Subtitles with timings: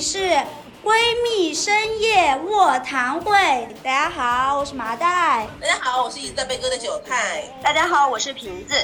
[0.00, 0.18] 是
[0.84, 0.94] 闺
[1.24, 3.32] 蜜深夜卧谈会。
[3.82, 5.46] 大家好，我是麻袋。
[5.60, 7.42] 大家好，我是一直在被割的韭菜。
[7.62, 8.74] 大家好，我是瓶子。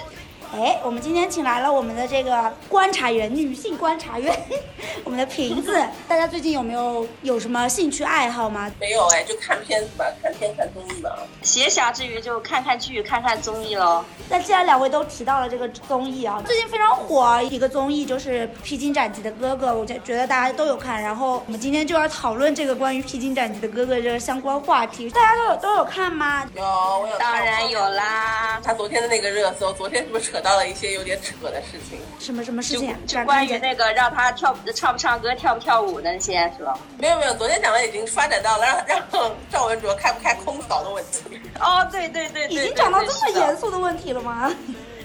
[0.54, 4.32] 哎，我们今天请来了我们的这个观察员，女性观察员，
[5.02, 5.84] 我们的瓶子。
[6.06, 8.70] 大家最近有没有有什么兴趣爱好吗？
[8.78, 11.10] 没有哎，就看片子吧，看片看综艺吧。
[11.42, 14.04] 闲暇之余就看看剧，看看综艺喽。
[14.28, 21.02] 那既然两位都提到了这个综艺啊，最近非常火一个综艺就是《披荆斩棘的哥哥》，我觉觉得大家都有看。
[21.02, 26.48] 然后我们今天就要讨论这个关于《披荆斩棘的哥哥》这个相关话题，大家都有都有看吗？
[26.54, 27.18] 有，我有。
[27.18, 28.60] 当然有啦。
[28.62, 31.98] 他昨天的那个热搜，昨天是不是扯到了一些有点扯的事情？
[32.20, 32.94] 什么什么事情？
[33.06, 36.78] 就关于那个让他跳唱不唱歌、跳不跳舞那些，是吧？
[36.98, 41.40] 没有没有，昨天讲的已经发展到了让让 赵文卓开不开空嫂的问题。
[41.58, 44.52] 哦，对对对，已经讲到这么严肃的问题了吗？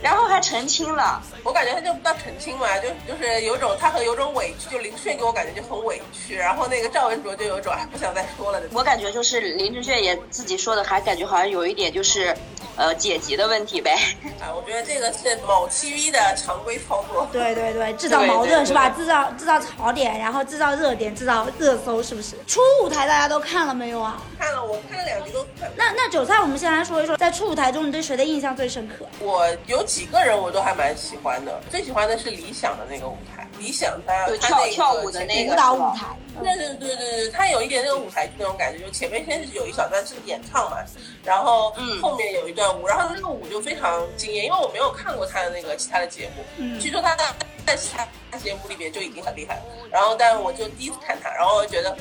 [0.02, 8.68] 然后还澄清了，我感觉他就不到澄清嘛，就就是有种他很有种委屈，就林志炫给我感觉就很委屈，然后那个赵文卓就有种不想再说了的。
[8.74, 12.36] 我感觉就是林志炫也自己说的，还感觉好像有一点就是。
[12.76, 13.92] 呃，解级的问题呗。
[14.40, 17.28] 啊，我觉得这个是某 TV 的常规操作。
[17.30, 18.88] 对对对，制造矛盾是吧？
[18.92, 22.38] 制造制造槽点，然后制造热点，制造热搜，是不是？
[22.48, 24.24] 初舞台大家都看了没有啊？
[24.40, 25.70] 看了，我看了两集都看。
[25.76, 29.06] 那那韭菜，我们先来说一说，在初舞台中你对谁的印象最深刻？
[29.20, 33.48] 我有几个人我都还蛮喜欢的，最喜欢的是理想的那个舞台。
[33.58, 36.06] 理想他跳跳舞的那个舞蹈舞台，
[36.42, 40.78] 对对对对对，他有一点那个舞台剧那种感觉，就前面先是有一小段是演唱嘛，
[41.26, 47.26] 然后后面有一段舞，然后那个舞就非常惊艳，因为我没有看过他的那个其他的节目，据说他在
[47.66, 47.90] 在其
[48.32, 51.94] 他节目里面就已经很厉害了，然后但我就第一次看他，然后觉得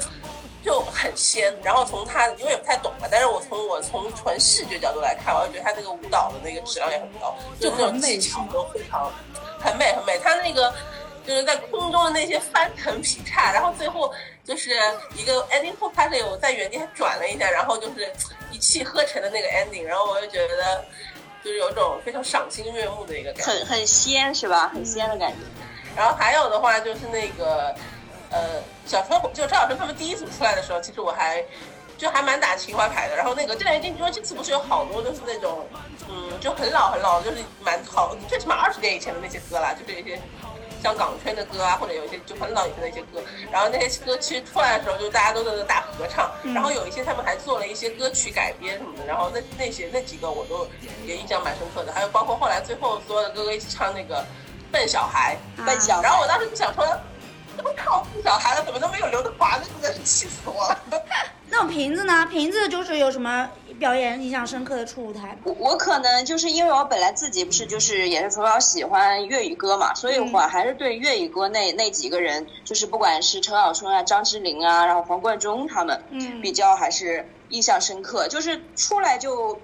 [0.68, 9.10] 就很仙，然后从他因为也不太懂嘛，但是我从我从纯视觉角度来看，我就觉得他那个舞蹈的那个质量也很高，就那种技巧都非常
[9.58, 10.70] 很美很美，他那个。
[11.26, 14.10] 就是在空中的那些翻腾劈叉，然后最后
[14.46, 14.70] 就是
[15.14, 18.10] 一个 ending p o 它是有在原地还转了一下，然后就是
[18.50, 20.82] 一气呵成的那个 ending，然后我就觉得
[21.44, 24.70] 就是有种非常赏心悦目的一个感觉，很很仙是吧？
[24.72, 25.36] 很仙的感觉。
[25.94, 27.74] 然后还有的话就是那个
[28.30, 31.44] 呃，小时候就赵小生他们第一组出来的时候，其实我还
[31.96, 33.14] 就还蛮打情怀牌的。
[33.14, 35.66] 然后那个这两年因为这次不是有好多都是那种
[36.08, 40.18] 嗯就很老很老，就是蛮好，最起码二十年以前的那些歌啦，就是一些。
[40.80, 50.68] 像港圈的歌啊，或者有一些就很老以前的一些歌，然后那些歌其实出来的时候，就大家都在那大合唱，然后有一些他们还做了一些歌曲改编什么的，然后那那些那几个我都
[51.04, 54.24] 也印象蛮深刻的，还有包括后来最后所有的哥哥一起唱那个
[54.70, 56.92] 笨小孩，笨小，然后我当时就想说，都
[57.84, 60.78] 靠不小孩了，怎么都没有刘德华，呢真的是气死我了。
[61.50, 62.26] 那瓶子呢？
[62.26, 63.48] 瓶子就是有什么？
[63.78, 79.60] 表演印象深刻的初舞台，我我可能就是因为我本来自己不是就是也是从小喜欢粤语歌嘛，所以我还是对粤语歌那那几个人，就是不管是陈小春啊、张智霖啊，然后黄贯中他们，嗯，比较还是印象深刻，就是出来就。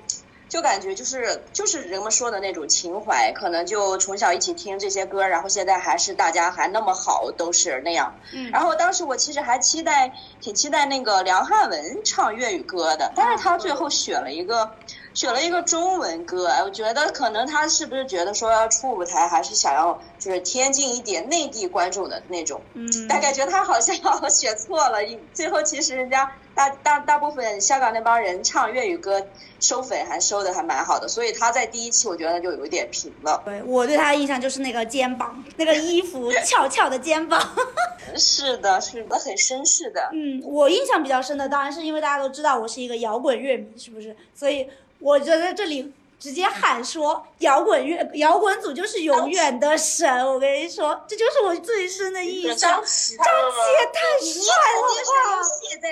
[0.48, 8.14] 就感觉就是就是人们说的那种情怀，可能就从小一起听这些歌，然后现在还是大家还那么好，都是那样。
[8.32, 8.50] 嗯。
[8.50, 14.70] 然后当时我其实还期待，挺期待那个梁汉文唱粤语歌的，但是他最后选了一个，
[15.14, 16.48] 选了一个中文歌。
[16.64, 22.60] 我觉得可能他是不是觉得说要出舞台，还是想要就是贴近一点内地观众的那种。
[22.74, 22.86] 嗯。
[23.08, 23.94] 但感觉他好像
[24.28, 24.98] 选错了，
[25.32, 26.30] 最后其实人家。
[26.56, 29.20] 大大大部分香港那帮人唱粤语歌，
[29.58, 33.42] 收粉还收的还蛮好的，所以他在第一期我觉得就有一点平了。
[33.44, 37.40] 对我对他的印象就是那个肩膀，那个衣服 翘翘的肩膀。
[38.16, 40.08] 是的，是的，很绅士的。
[40.12, 44.16] 嗯，我印象比较深的当然是因为大家都知道我是一个摇滚乐迷，是不是？
[44.32, 44.70] 所以
[45.04, 45.92] 我觉得这里。
[46.16, 52.56] 直接喊说摇滚乐摇滚组就是永远的神，我跟你说，这就是我最深的印象。
[52.56, 54.54] 张琪，也太帅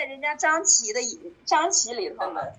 [0.03, 1.01] 在人家张琪的
[1.47, 2.53] 张琪里头的。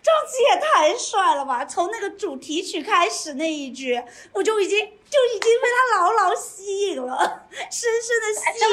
[0.00, 1.64] 张琪也太帅了吧！
[1.64, 4.00] 从那个主题曲开始那一句，
[4.32, 8.20] 我就已经就已经被他牢牢吸引了， 深深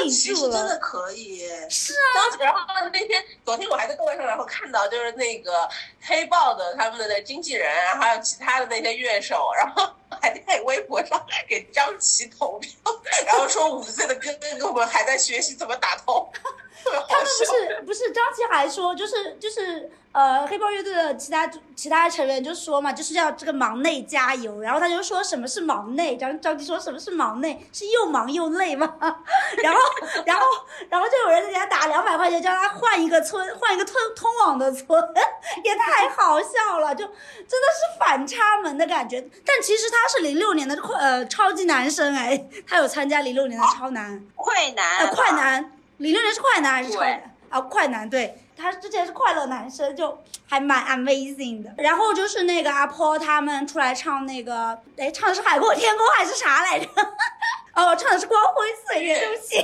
[0.04, 0.58] 的吸引住了。
[0.58, 1.48] 真的可以。
[1.68, 2.38] 是啊。
[2.38, 2.60] 然后
[2.92, 5.68] 那天昨天我还在豆瓣上然后看到就是那个
[6.00, 7.68] 黑豹的他们的那经纪人，
[7.98, 12.72] 还有其他的那些乐手，然后 还在微博上给张琪投票，
[13.26, 16.30] 然后说五岁的哥哥们还在学习怎么打头。
[16.84, 28.94] 他们不是不是张琪还说就是就是呃黑豹乐队的其他其他成员就说嘛就是要这个忙内加油，然后他就说什么是忙内，张张琪说什么是忙内是又忙又累吗？
[29.62, 29.80] 然后
[30.26, 30.46] 然后
[30.88, 34.86] 然后就有人给他打两百块钱叫他换一个村换一个通通往的村，
[35.64, 37.14] 也太好笑了，就真
[37.60, 39.20] 的是反差萌的感觉。
[39.44, 45.72] 但其实他是零六年的快呃超级男生哎，他有参加零六年的超男快男呃快男。
[45.98, 47.34] 零六年是快男还是超男？
[47.48, 50.16] 啊，快男，对他之前是快乐男生，就
[50.48, 51.70] 还蛮 amazing 的。
[51.78, 56.86] 然后就是那个阿坡他们出来唱那个，哎，唱的是海阔天空还是啥来着？
[57.74, 59.56] 哦，我唱的是光辉岁月，对不起，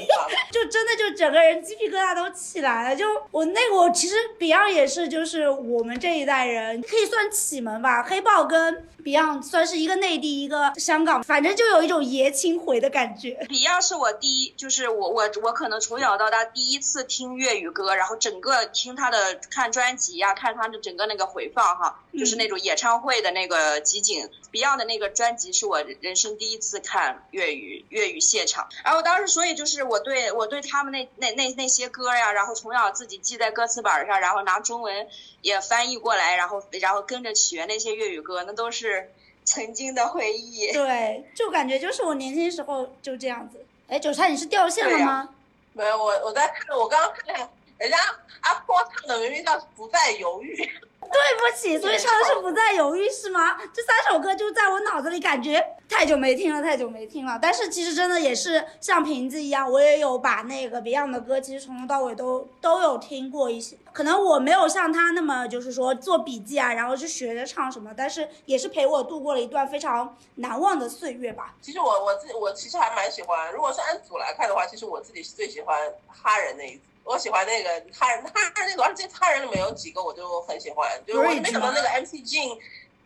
[0.50, 2.96] 就真的就整个人鸡皮疙瘩都起来了。
[2.96, 8.02] 就我那个，我其实 Beyond 也是，就是我们这一代人可以算启蒙吧。
[8.02, 13.46] 黑豹跟 Beyond 算是一个内地，一个香港，反正就有一种爷青回的感觉。
[13.48, 24.26] Beyond 是我第一，就是我我我可能从小到大第一次听粤语歌，然后整个听他的看专辑呀，看他的整个那个回放哈，就是那种演唱会的那个集锦。
[24.52, 27.84] Beyond 的那个专辑是我人生第一次看粤语。
[27.90, 35.08] 粤语现场，然后当时所以就是我对我对他们那那那那些歌呀，然后从小自己记在歌词本上，然后拿中文
[35.40, 39.10] 也翻译过来，然后然后跟着学那些粤语歌，那都是
[39.44, 40.70] 曾经的回忆。
[40.72, 43.64] 对，就感觉就是我年轻时候就这样子。
[43.88, 45.28] 哎，韭菜你是掉线了吗？
[45.72, 47.96] 没有，我我在看，我刚刚看人家
[48.40, 50.70] 阿波唱的明明叫不再犹豫。
[51.00, 53.56] 对不起，所以唱的是不再犹豫是吗？
[53.72, 57.38] 这三首歌就在我脑子里，感觉太久没听了，太久没听了。
[57.40, 63.76] 但是其实真的也是像瓶子一样，我也有把那个 Beyond 的歌，其实从头到尾都都有听过一些。
[63.92, 71.54] 可能我没有像他那么就是说做笔记啊，然后去学着唱什么，但是也是陪我度过了一段非常难忘的岁月吧。
[71.62, 75.76] 其实我我自己我其实还蛮喜欢，如果是按组来看的话，其实我自己是最喜欢
[76.08, 76.80] 哈人那一组。
[77.08, 82.58] 我喜欢那个他人，他人那个，而且他人里面有几个我就很喜欢，就是我没想到那个 MC Jin，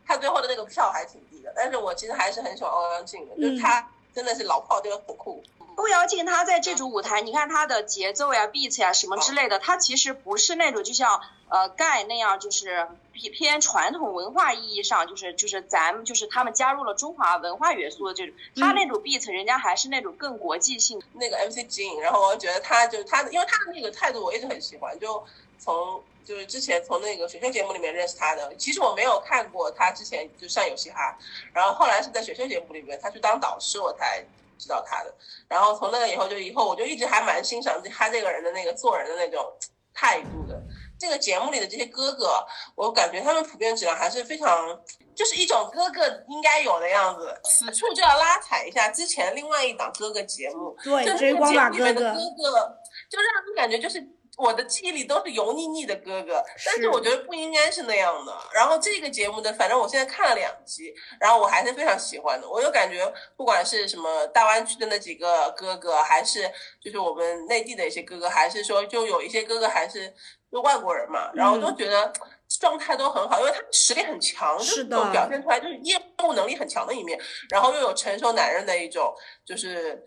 [0.04, 5.40] 他最后的那个票还挺低的，但是我其实还是很喜欢欧阳靖的，就是他真的是老炮，就是很酷。
[5.74, 21.02] 欧阳靖他在这种舞台，你看他的节奏呀、beat 呀什么之类的，他其实不是那种就像呃盖那样，就是偏偏传统文化意义上，就是就是咱们就是他们加入了中华文化元素的这种，他那种 beat 人家还是那种更国际性。
[21.14, 25.24] 那个 MC Jin，然后我觉得他就他，因为他的那个态度我一直很喜欢，就
[25.58, 31.16] 从就是之前从那个选秀节目里面认识他的，其实我没有看过他之前就上有嘻哈，
[31.52, 34.22] 然后后来是在选秀节目里面他去当导师，我才。
[34.62, 35.12] 知道他的，
[35.48, 39.44] 然后从那个以后就以后我就一直还蛮欣赏他这个人的那个做人的那种
[39.92, 40.62] 态度的。
[40.98, 44.80] 这个节目里的这些哥哥，我感觉他们普遍质量还是非常，
[45.16, 47.36] 就是一种哥哥应该有的样子。
[47.42, 54.00] 此处就要拉踩一下之前另外一档哥哥节目，对，追光把哥哥，就让人感觉就是。
[54.38, 58.34] 我的记忆里都是油腻腻的哥哥，但是我觉得不应该是那样的。
[58.54, 62.48] 然后这个节目的，反正我现在看了两集，然后我还是非常喜欢的。
[62.48, 63.06] 我就感觉
[63.36, 66.50] 不管是什么大湾区的那几个哥哥，还是
[66.80, 70.12] 就是我们内地的一些哥哥，还是说就有一些哥哥还是
[70.50, 72.10] 就外国人嘛，然后都觉得
[72.58, 75.94] 状态都很好，因为他们实力很强，就都表现出来就是业
[76.24, 77.20] 务能力很强的一面，
[77.50, 79.14] 然后又有成熟男人的一种
[79.44, 80.02] 就是。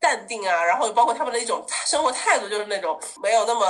[0.00, 3.66] 淡定啊，然后包括他们的一种生活态度，就是那种没有那么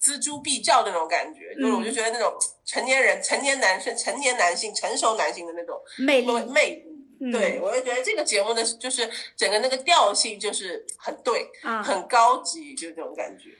[0.00, 2.34] 锱铢必较那种感觉，就是我就觉得那种
[2.64, 6.84] 成年人、成年男生、成年男性、成熟男性的那种魅力魅。
[7.30, 11.48] 对，我就觉得这个节目的就是整个那个调性就是很对，
[11.84, 13.50] 很高级，就这种感觉。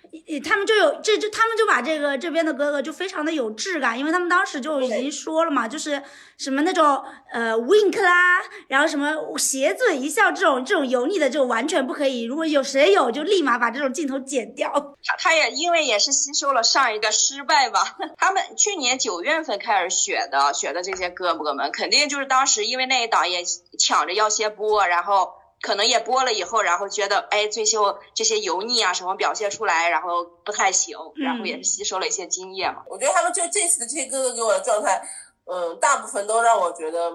[0.44, 6.02] 他们就有这就他们就把这个这边的哥哥就非常的有质感，因为他们当时就已经说了嘛，就是
[6.36, 7.02] 什么那种
[7.32, 14.70] 呃 wink 啦，然后什么斜嘴一笑这种这种油腻的就完全不可以，如果有谁有就立马把这种镜头剪掉。
[15.02, 23.42] 他他也因为也是吸收了上一个失败吧， 他们去年九月份开始选的选的这些哥哥们，肯定就是当时因为那一档也
[23.78, 25.30] 抢着要先播，然后。
[25.62, 32.82] 可能也播了以后，然后觉得哎，最秀这些油腻啊什么表现出来，然后不太行，然后也是吸收了一些经验嘛。
[32.86, 35.02] 我觉得他们就这次的这些哥哥给我的状态，
[35.46, 37.10] 嗯，大部分都让我觉得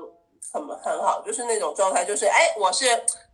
[0.52, 2.86] 很很好，就是那种状态，就是哎，我是。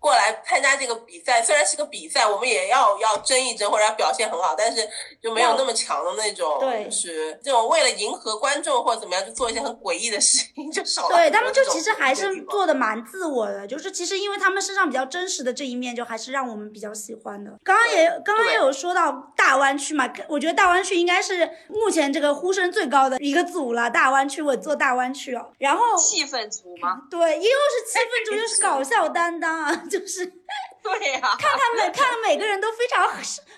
[0.03, 4.85] 过来参加这个比赛，虽然是个比赛，我们也要要争一争，或者要表现很好，但是
[5.21, 11.15] 就没有那么强的那种，就是这种为了迎合观众或者怎么样，就做一些很诡异的事情，就少了。
[11.15, 17.57] 对他们就其实还是做的蛮自我的，就是其实因为他们身上比较真实的这一面，就还是让我们比较喜欢的。
[17.63, 23.89] 刚刚也刚刚也有说到大湾区嘛，我觉得大湾区应该是目前这个呼声最高的一个组了。
[23.89, 27.03] 大湾区我做大湾区哦，然后气氛组吗？
[27.09, 27.47] 对，又是
[27.87, 29.83] 气氛组，又是搞笑担当啊。
[29.99, 30.25] 就是，
[30.81, 33.07] 对呀，看他们，看每个人都非常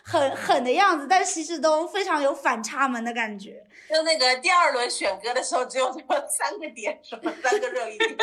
[0.04, 3.64] 很狠的样子，但其实都非常有反差萌的感觉。
[3.88, 8.18] 就那个第二轮选歌的时候，只有这么三个点，什么三个热议点，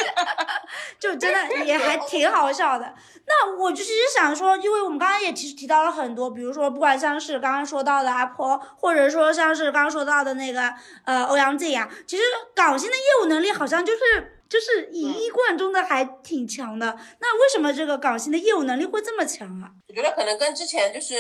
[1.00, 2.94] 就真的也还挺好笑的。
[3.26, 12.22] 那我就其实想说，因为我们刚刚也其实提到了很多，比如说不管像是刚刚说到的阿婆，或者说像是刚刚说到的那个呃欧阳靖啊，其实
[12.54, 14.38] 港星的业务能力好像就是。
[14.52, 16.86] 就是以一贯中的还挺强的。
[17.20, 19.70] 那为什么这个港星的业务能力会这么强啊？
[19.88, 21.14] 我觉得可能跟之前就是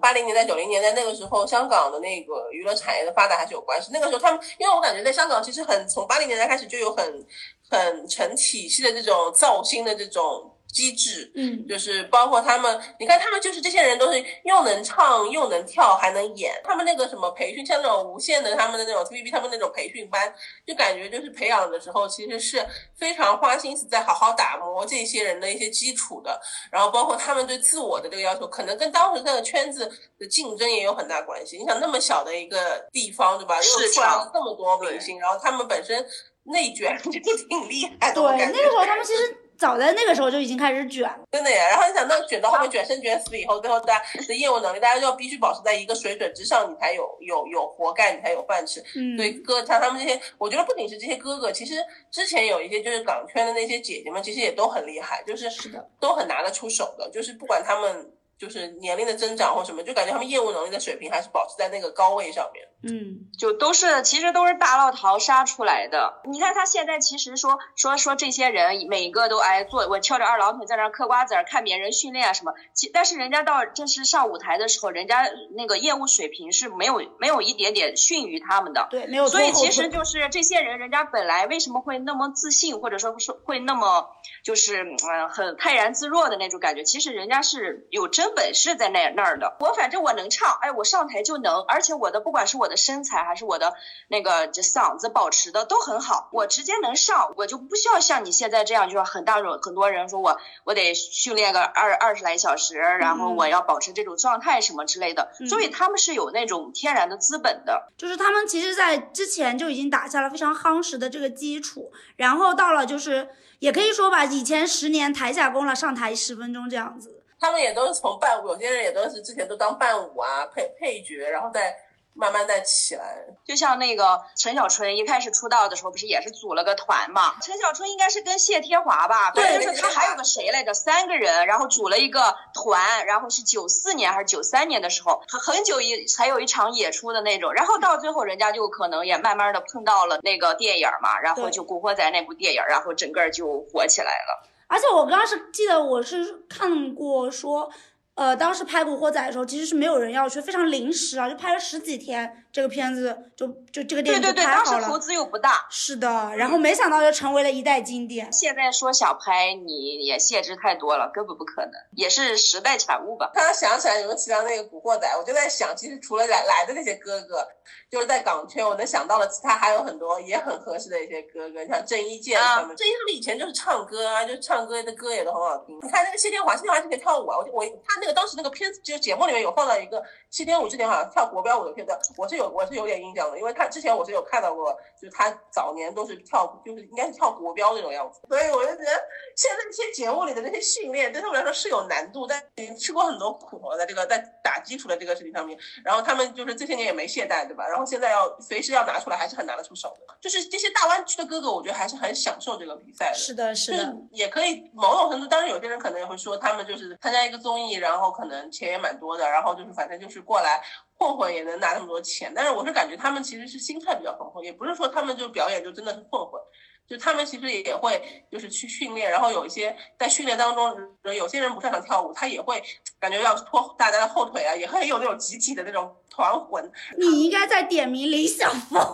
[0.00, 3.90] 八零年代、九零年代那个时候香港的那个娱乐产业的发展还是有关系。
[3.92, 7.26] 那个时候他们，因为我感觉在香港其实很从八零年代开始就有很
[7.68, 10.50] 很成体系的这种造星的这种。
[10.76, 20.30] 机制，嗯，就是包括他们，你看他们就是这些人都是又能唱又能跳还能演，他们那个什么培训，像那种无线的他们的那种 TVB 他们那种培训班，
[20.66, 22.62] 就感觉就是培养的时候其实是
[22.94, 26.38] 非常花心思在好好打磨这些人的一些基础的，
[26.70, 31.56] 然后包括他们对自我的这个要求，可能跟当时那个圈子的竞争也有很大关系。
[31.56, 33.56] 你想那么小的一个地方，对吧？
[33.56, 36.06] 又出来了这么多明星，然后他们本身
[36.42, 38.20] 内卷 就挺厉害的。
[38.20, 39.44] 对，那个时候他们其实。
[39.58, 41.68] 早在那个时候就已经开始卷了，真的呀。
[41.70, 48.82] 然后你想，那卷到后面卷生卷死以后，最后大家的业务能力，大家就要必须保持在一个水准之上，你才有有有活干，你才有饭吃。
[48.94, 51.74] 嗯，对，哥像他们这些，我觉得不仅是这些哥哥，其实
[52.10, 58.10] 之前有一些就是港圈的那些姐姐们，其实也都很厉害，就是是的，都很拿得出手的，就是不管他们。
[58.38, 62.64] 就是年龄的增长或什么，就感觉他们业务能力的水平还是保持在那个高位上面。
[62.82, 66.20] 嗯，就都是其实都是大浪淘沙出来的。
[66.30, 75.26] 你看他现在其实说说说这些人每个都哎坐我翘着二郎腿在那嗑瓜子儿看别人训练啊什么，其但是人家到正式上舞台的时候，人家
[75.56, 78.86] 那个业务水平是没有没有一点点逊于他们的。
[78.90, 79.26] 对，没有。
[79.26, 84.10] 所以其实就是这些人，人家本来为什么会那么自信，或者说说会那么
[84.44, 89.06] 就是嗯很泰然自若的那种感觉，其实人家是有真本事在那。
[89.16, 93.72] 那儿的，我反正我能唱，哎，我上台就能，而且我的不管是我的身材还是我的
[94.08, 113.28] 那个这嗓子保持的都很好，我直接能上，我就不需要像你现在这样，就是很大种很多人说我我得训练个二二十来小时，然后我要保持这种状态什么之类的，所以他们是有那种天然的资本的，就是他们其实在之前就已经打下了非常夯实的这个基础，然后到了就是
[113.60, 117.15] 也可以说吧，以前十年台下功了，上台十分钟这样子。
[117.38, 121.76] 他们也都是从伴舞，有些人也都是之前都当伴舞啊，配配角，然后再
[122.14, 123.14] 慢慢再起来。
[123.44, 127.34] 就像那个陈小春一开始出道的时候，不是也是组了个团嘛？
[127.42, 129.30] 陈小春应该是跟谢天华吧？
[129.32, 130.72] 对，就是他还有个谁来着？
[130.72, 137.52] 三个人，然后组了一个团，然后是九四年还是九三年的时候，很很久一才有一场演出的那种。
[137.52, 144.48] 然后到最后，人家就可能也慢慢的碰到了那个电影嘛，然后就《古惑仔》那部电影，然后整个就火起来了。
[144.68, 147.70] 而且我刚刚是记得我是看过说，
[148.14, 152.45] 呃，当时拍《古惑仔》的时候，其实是没有人要去，非常临时啊，就拍了十几天。
[152.56, 158.32] 这个片子就就这个电影就拍好了，当时投资又不大，是的，然后没想到就成为了一代经典。
[158.32, 163.30] 现在说想拍，你也限制太多了，根本不可能，也是时代产物吧。
[163.34, 167.46] 刚刚想起来，你们提到那个《古惑仔》，我就在想，其实除了来来的那些哥哥，
[167.90, 172.74] 就是在港圈，我能想到的其他还有很多也很合适的一些哥哥，像郑伊健他们。
[172.74, 175.78] 郑伊他们以前就是唱歌啊，就唱歌的歌也都很好听。
[175.82, 183.38] 你看那个谢天华，谢天华是可以跳舞啊，我我他那个当时那个片子就节目里面有放到一个谢天武之前好像跳国标舞的片段，我是有我是有点印象的。
[183.38, 188.90] 因为他之前我是有看到过，就是他早年都是跳，就是应该是跳国标那种样子，所以我就觉得
[189.36, 197.66] 现在这些节目里的那些训练对他们来说是有难度，但已经吃过很多苦了，在这个在打基础的这个事情上面，然后他们就是这些年也没懈怠，对吧？
[197.66, 200.16] 然后现在要随时要拿出来，还是很拿得出手的。
[200.20, 203.18] 就是这些大湾区的哥哥，我觉得还是很享受这个比赛的。
[203.18, 210.62] 是的，是的，也可以某种程度，当然有些人可能也会说，他们就是参加一个综艺，然后可能钱也蛮多的，然后就是反正就是过来。
[210.98, 216.40] 混混也能拿那么多钱，但是我是感觉他们其实是心态比较丰富，也不是说他们就表演就真的是混混，
[216.88, 222.62] 就他们其实也会就是去训练，然后有一些在训练当中，有些人不擅长跳舞，他也会
[222.98, 226.70] 感觉要拖大家的后腿啊，也很有那种集体的那种团魂。
[226.98, 228.80] 你应该在点名李晓峰。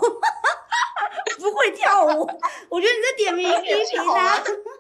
[1.39, 2.09] 不会跳舞，
[2.69, 3.85] 我觉得你在点名 批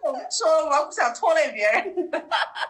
[0.02, 0.30] 评他。
[0.30, 1.94] 说我不想拖累别人。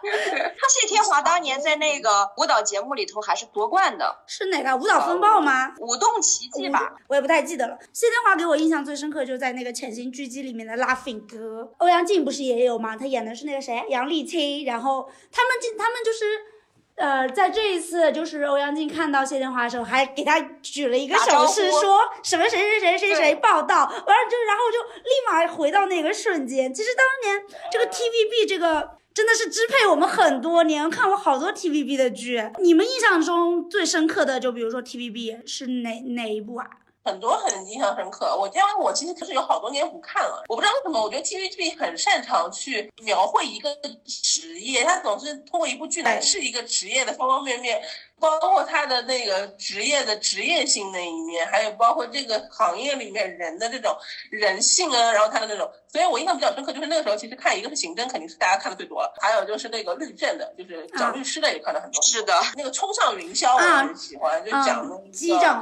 [0.69, 5.73] 谢天华当年在那个舞蹈节目里头还是夺冠的，是哪个舞蹈风暴吗？
[5.79, 7.77] 舞动奇迹吧，我也不太记得了。
[7.91, 11.71] 谢天华给我印象最深刻，就在那个《潜行狙击》里面的 Laughing 哥。
[11.77, 12.95] 欧阳靖不是也有吗？
[12.95, 14.65] 他演的是那个谁，杨丽青。
[14.65, 16.52] 然后他们进，他们就是。
[16.95, 26.73] 呃，在这一次，就是欧阳靖看到谢天华的时候，还给他举了一个手势，说什么谁谁谁谁谁报道，完了就然后就立马回到那个瞬间。
[26.73, 32.51] 其实当年这个 TVB 这个真的是支配我们很多年，看过好多 TVB 的剧。
[32.59, 36.67] 你们印象中最深刻的，就比如说 TVB 是哪哪一部啊？
[37.03, 38.35] 很多很印象深刻。
[38.37, 47.81] 我因为我其实就是有好多年不看了，我不知道为什么，我觉得 TVB 很擅长去描绘一个职业，他总是通过一部剧来是一个职业的方方面面。
[48.23, 53.93] 包括他的那个职业的职业性那一面，还有包括这个行业里面人的这种
[54.31, 62.01] 人性啊，然后他的那种，所以我印象比较深刻，就是那个时候其实看一个是刑侦，肯定是大家看的最多了，还有就是那个律政的，就是讲律师的也看的很多。
[62.01, 64.97] 是的，那个冲上云霄我很喜欢，就讲那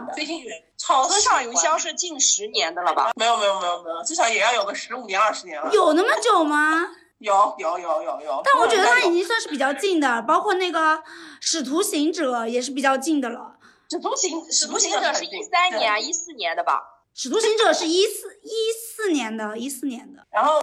[0.06, 0.64] 个飞行员。
[0.78, 3.12] 冲上云霄是近十年的了吧？
[3.16, 5.72] 没有没有没有没有，至少也要有个十五年二十年了。
[5.72, 6.90] 有那么久吗？
[7.22, 10.80] 有有有有有，但我觉得他已经算是比较近的，包括那个
[11.40, 13.56] 《使徒行者》也是比较近的了。
[13.90, 16.82] 使徒行使徒行者是一三年、一四年的吧？
[17.14, 20.26] 使徒行者是一四一四年的，一四年的。
[20.32, 20.60] 然后。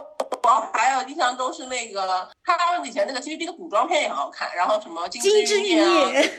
[0.55, 5.85] 我还有印象中是那个他们以前那个 TVB 的古装片也很好看，然后什么《金枝玉叶》，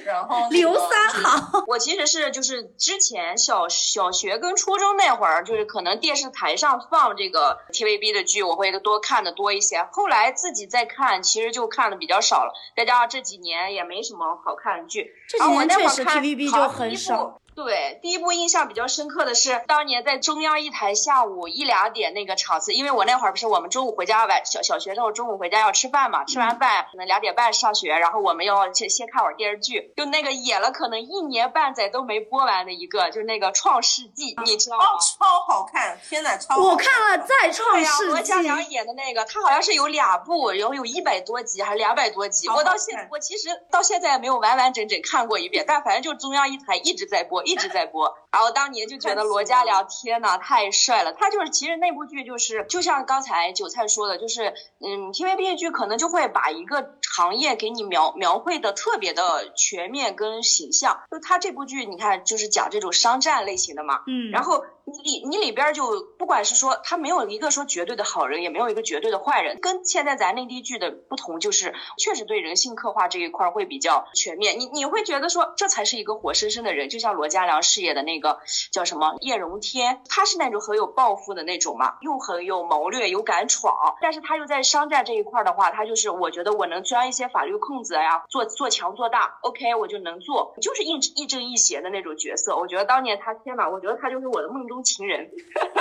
[0.06, 1.64] 然后 刘三好。
[1.68, 9.88] 我其实是就是之前小小学跟初中那会儿，就是可能电视台上放这个 TVB 的剧，我会多看的多一些。
[9.92, 12.54] 后来自己再看，其实就看的比较少了。
[12.76, 17.40] 再加上这几年也没什么好看的剧，这几年确实 TVB 就很少。
[17.64, 34.84] 对，第一部印象比较深刻的是当年在中央一台下午一两点那个场次，因为我那会儿不是我们中午回家晚小小学生中午回家要吃饭嘛，吃完饭可能两点半上学，然后我们要先先看会儿电视剧，就那个演了可能一年半载都没播完的一个，就是那个《创世纪》，你知道吗？
[35.18, 48.16] 超好看，天呐，超好看我看了再《创世纪》，罗嘉良演的那个，他好像是有俩部，然后有一百多集还是两百多集，我到现我其实到现在也没有完完整整看过一遍，但反正就是中央一台一直在播，一直在播。
[48.32, 61.02] 然后当年就觉得罗嘉良天呐太帅了，他就是其实那部剧就是就像刚才韭菜说的，就是嗯，TVB 剧可能就会把一个行业给你描描绘的特别的全面跟形象。
[61.10, 64.64] 就他这部剧你看就是讲这种商战类型的嘛，嗯，然后。
[65.04, 74.60] 你你里边就不管是说他没有一个说绝对的好人，也没有一个绝对的坏人，跟现在咱内地剧的不同就是，确实对人性刻画这一块会比较全面。
[74.60, 78.40] 你你会觉得说这才是一个活生生的人，就像罗嘉良饰演的那个
[78.72, 92.58] 叫什么叶荣添，他是那种很有抱负的那种嘛，又很有谋略，有敢闯，但是他又在商战这一块的话，他就是我觉得我能钻一些法律空子呀，做做强做大，OK 我就能做，就是亦亦正亦邪的那种角色。
[92.58, 94.79] 我觉得当年他天呐，我觉得他就是我的梦中。
[94.84, 95.30] 情人，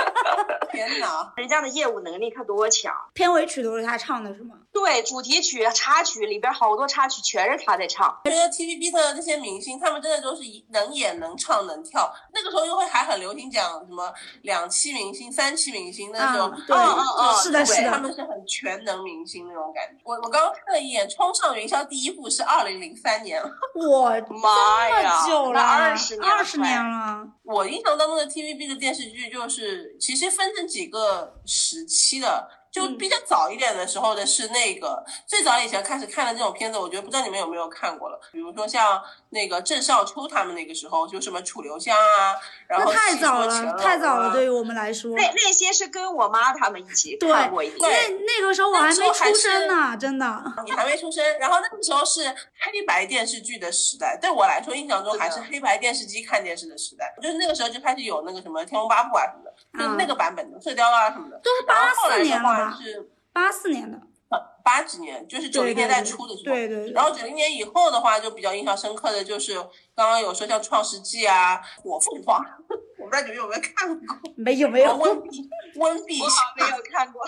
[0.71, 1.33] 天哪！
[1.35, 4.55] 人家的业务能力可多强，片尾曲都是他唱的，是吗？
[4.71, 8.19] 对，主题曲、插曲里边好多插曲全是他在唱。
[8.25, 12.13] 觉得 TVB 的那些明星，他们真的都是能演、能唱、能跳。
[12.33, 16.77] 那个时候又会还很流行讲什么两栖明星、三栖明星那种，对，
[17.43, 20.01] 是的，是的，他们是很全能明星那种感觉。
[20.03, 27.27] 我我刚刚看了一眼《冲上云霄》，第一部是二零零三年了，我妈呀，久了，二十年，二十年了。
[27.43, 32.49] 我印象当中的 TVB 的电电视剧就是，其实分成几个时期的。
[32.71, 38.19] 就比较早一点的时候的是那个最早以前开始看的这种片子，我觉得不知道你们有没有看过了。
[38.31, 42.35] 比如说像那个郑少秋他们那个时候，就什么楚留香啊，
[42.67, 45.15] 然后太早了，太早了，对于我们来说。
[45.15, 50.43] 那那些是跟我妈他们一起看过一对，那个时候我还没出生呢，真的。
[50.65, 52.27] 你还没出生，然后那个时候是
[52.59, 57.15] 黑白电视剧的时代，对我来说印象中还是黑白电视机看电视的时代。
[57.21, 61.37] 就是那个时候就开始有那个什么《天龙八部》啊什么的，就那个版本的《射雕》啊什么的。
[61.43, 62.77] 都是八四年吧。
[62.81, 63.99] 是八四年的，
[64.63, 66.55] 八几年，就是九零年代初的时候。
[66.55, 66.91] 对对。
[66.91, 69.55] 然后九零年以后的话，就比较印象深刻的就是
[69.95, 72.39] 刚刚有说像《创世纪》啊，《火凤凰》，
[72.99, 74.17] 我不知道你们有没有看过？
[74.35, 74.95] 没有没有。
[74.97, 77.21] 温碧温碧霞没有 看过。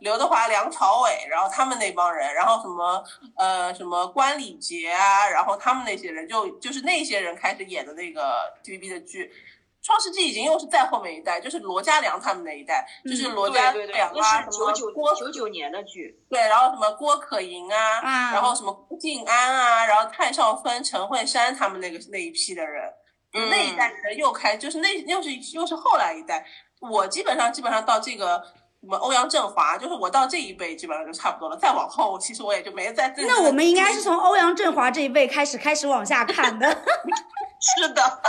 [0.00, 3.02] 刘德华、梁朝伟，然后他们那帮人，然后什么
[3.34, 9.32] 呃什么关礼杰啊，然后他们那些人，就就是那些人开始演的那个 TVB 的剧。
[9.82, 18.00] 创世纪已经又是再后面一代，就是罗嘉良他们那一代，就是罗嘉良啊，什么郭九九年的剧，对，然后什么郭可盈啊，
[18.32, 22.92] 然后什么郭晋安啊，然后蔡少芬、陈慧珊他们那个那一批的人，
[23.32, 26.44] 那一代人又开，就是那又是又是后来一代。
[26.80, 28.40] 我基本上基本上到这个
[28.88, 33.14] 什么欧阳震华，就是我到这一辈基本上就差不多了，再往后其实我也就没再。
[33.18, 36.66] 那我们应该是从欧阳震华这一辈开始开始往下看的。
[37.60, 38.20] 是的，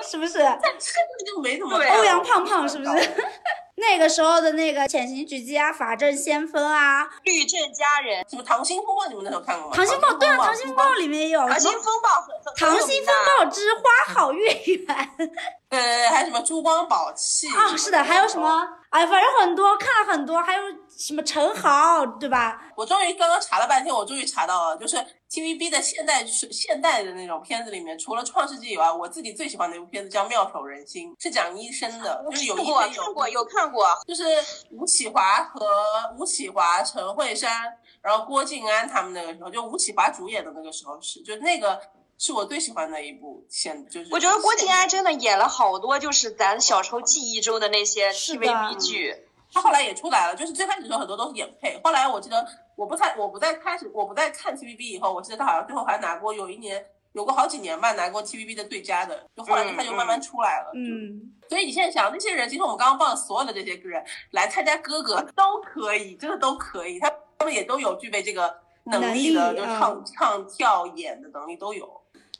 [0.00, 0.38] 是不是？
[1.26, 3.10] 就没怎么欧阳胖胖是不是？
[3.74, 9.76] 那个时候的那个潜行狙击啊，法证先锋啊， 律政佳人，什么溏心风暴，你们那时候看过吗？
[9.76, 14.86] 溏心风暴，对啊，溏心风暴里面有溏心风暴，溏心风暴之花好月圆，
[15.18, 17.74] 对对对，还有什么珠光宝气啊？
[17.76, 22.72] 是的，还有什么哎，反正很多看了很多，还有什么陈豪，对吧？
[22.74, 24.96] 我终于刚刚查了半天，我终于查到了，就是
[25.30, 34.24] TVB 的现代现代的那种片子里面，除了《创世纪》以外，我自己最喜欢的一部片子叫《妙手仁心》，是讲医生的，就是有医生有看过有看过，就是
[34.70, 35.68] 吴启华和
[36.18, 37.64] 吴启华、陈慧珊，
[38.00, 41.78] 然后郭晋安他们那个时候，就吴启华主演的那个时候是，就那个。
[42.18, 49.24] 是我最喜欢的一部现，就是我觉得郭晋安真的演了好多，就是咱小时候记忆中的那些 TVB 剧。
[49.50, 60.72] 他后来也出来了，就是最开始的时候很多都是演配，后来我记得我不太我不再开始我不再看 TVB 以后，我记得他好像最后还拿过有一年有过好几年吧，拿过 TVB 的最佳的，就后来他就慢慢出来了。
[60.74, 68.54] 嗯，所以你现在想那些人，其实我们刚刚报的所有的这些人来参加哥哥都可以，真的都可以，他他们也都有具备这个
[68.84, 71.97] 能力的，就唱唱跳演的能力都有。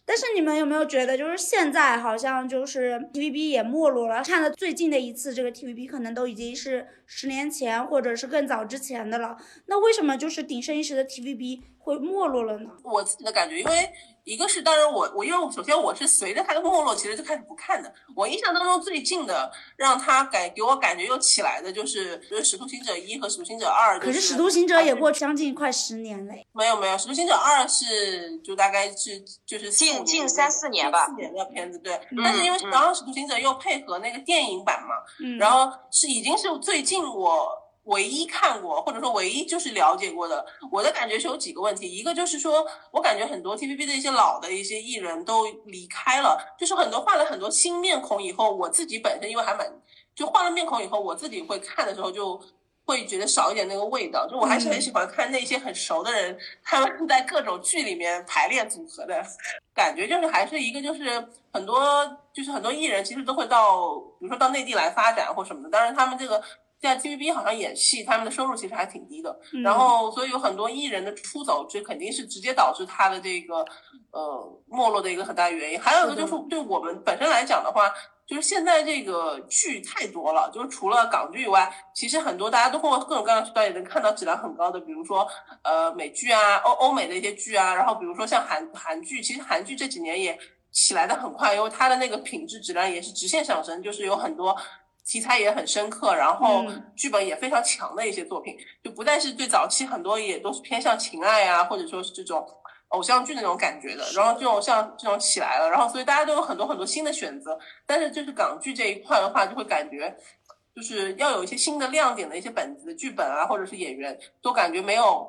[0.08, 4.22] 但是你们有没有觉得，就是现在好像就是 TVB 也没落了？
[4.24, 9.36] 看的最近的一次这个 TVB 可能都已经是十年前或者是更早之前的了。
[9.66, 12.70] 那为什么就是鼎盛一时的 TVB 会没落了呢？
[12.82, 13.92] 我自己的感觉，因为。
[14.28, 17.90] 一个是，当然我我因为首先我是随着他的没落，其实就开始不看的。
[18.14, 23.96] 我印象当中最近的让他感给我感觉又起来的，就是就是《使徒行者一》和《使徒行者二》。
[23.98, 26.34] 可是《使徒行者》也过将近快十年了。
[26.52, 31.06] 没有没有，《使徒行者二》是就大概是就是近近三四年吧。
[31.06, 34.94] 四年的片子对，但是因为然后《使徒行者》又配合那个电影版嘛，
[35.38, 37.66] 然后是已经是最近我。
[37.88, 41.90] 唯一看过，或者说唯一就是了解过的，我的感觉是有几个问题。
[41.90, 49.66] 一个就是说，我感觉很多 TVB 的一些老的一些艺人都离开了，就是很多换了很多新面孔以后，我自己本身因为还蛮，
[50.14, 52.38] 就换了面孔以后，我自己会看的时候就
[52.84, 54.28] 会觉得少一点那个味道。
[54.28, 59.24] 就我还是很喜欢看那些很熟的人，他们在各种剧里面排练组合的
[59.74, 66.42] 感觉，就是还是一个就是很多就是很多艺人其实都会到，比如说到内地来发展或什么的，当然他们这个。
[66.80, 73.64] 现在 TVB 好像演戏，他们的收入其实还挺低的，然后所以有很多艺人的出走，这肯定是直接导致他的这个
[74.12, 75.80] 呃没落的一个很大原因。
[75.80, 77.92] 还有一个就是对我们本身来讲的话，
[78.28, 85.26] 就是现在这个剧太多了，就是除了港剧以外，其实很多大家都通过各种各样的渠道也能看到质量很高的，比如说
[85.64, 90.38] 呃美剧啊、欧欧美的一些剧啊，然后比如说像韩韩剧，其实韩剧这几年也
[90.70, 94.56] 起来的很快，因为它的那个品质质量也是直线上升，就是有很多。
[95.08, 102.46] 题材也很深刻，然后剧本也非常强的一些作品，就不但是最早期很多也都是偏向情爱啊，或者说是这种
[102.88, 110.14] 偶像剧那种感觉的，然后这种像这种起来了，然后所以大家都有很多很多新的选择，但是就是港剧这一块的话，就会感觉
[110.76, 115.26] 就是要有一些新的亮点的一些本子、剧本啊，或者是演员，都感觉没有。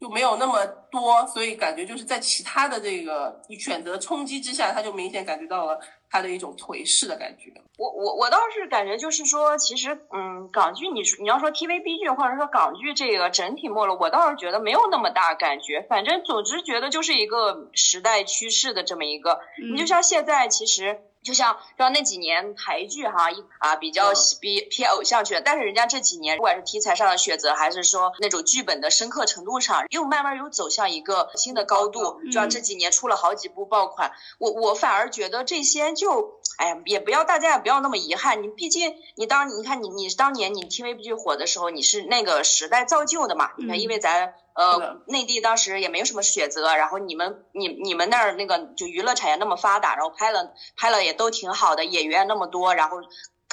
[0.00, 5.76] 就没有那么多，所以感觉就是在其他的这个选择冲击之下，他就明显感觉到了
[6.10, 7.52] 他的一种颓势的感觉。
[7.76, 15.86] 我我我倒是感觉就是说，其实嗯，港剧你你要说 TVB 剧或者说港剧这个整体没落，我倒是觉得没有那么大感觉。
[15.88, 19.40] 反正总之觉得就是一个时代趋势的这么一个。
[19.72, 21.00] 你就像现在其实。
[21.28, 32.22] 就像像那几年台剧哈一啊比较比偏偶像剧，但是人家这几年不管是题材上的选择，还是说那种剧本的深刻程度上，又慢慢又走向一个新的高度。
[32.24, 38.42] 就像这几年出了好几部爆款，我我反而觉得这些就哎呀也不要大家也不要那么遗憾。
[38.42, 43.50] 你毕竟你当你看你你当年你 TVB 剧火的时候，你是那个时代造就的嘛？
[43.58, 44.34] 你看因为咱。
[44.54, 52.96] 呃，内地当时也没有什么选择，然后你们你你们那儿那个就娱乐产业那么发达，然后拍了拍了也都挺好的，演员那么多，然后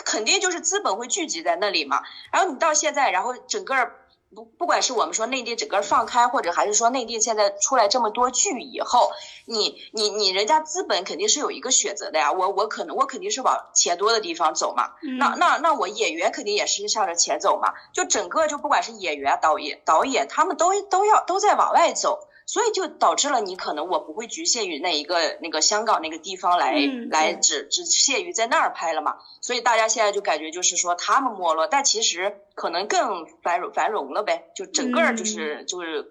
[0.04, 2.02] 肯定就是资本会聚集在那里嘛。
[2.34, 3.92] 然后你到现在，然后整个。
[4.36, 9.12] 不，不管是我们说内地整个放开，或者还是说内地现在出来这么多剧以后，
[9.46, 12.34] 你你你人家资本肯定是有一个选择的呀。
[12.34, 14.92] 我我可能我肯定是往钱多的地方走嘛。
[15.18, 17.74] 那那那我演员肯定也是向着钱走嘛。
[17.94, 22.28] 就整个就不管是演员、导演、导演，他们都都要都在往外走。
[22.46, 26.76] 所以就导致了你可能我不会局限于那一个那个香港那个地方来
[27.10, 36.06] 来只只限于在那儿拍了嘛，所以大家现在就感觉就是说他们没落，但其实可能更繁荣繁荣了呗，就整个就是就是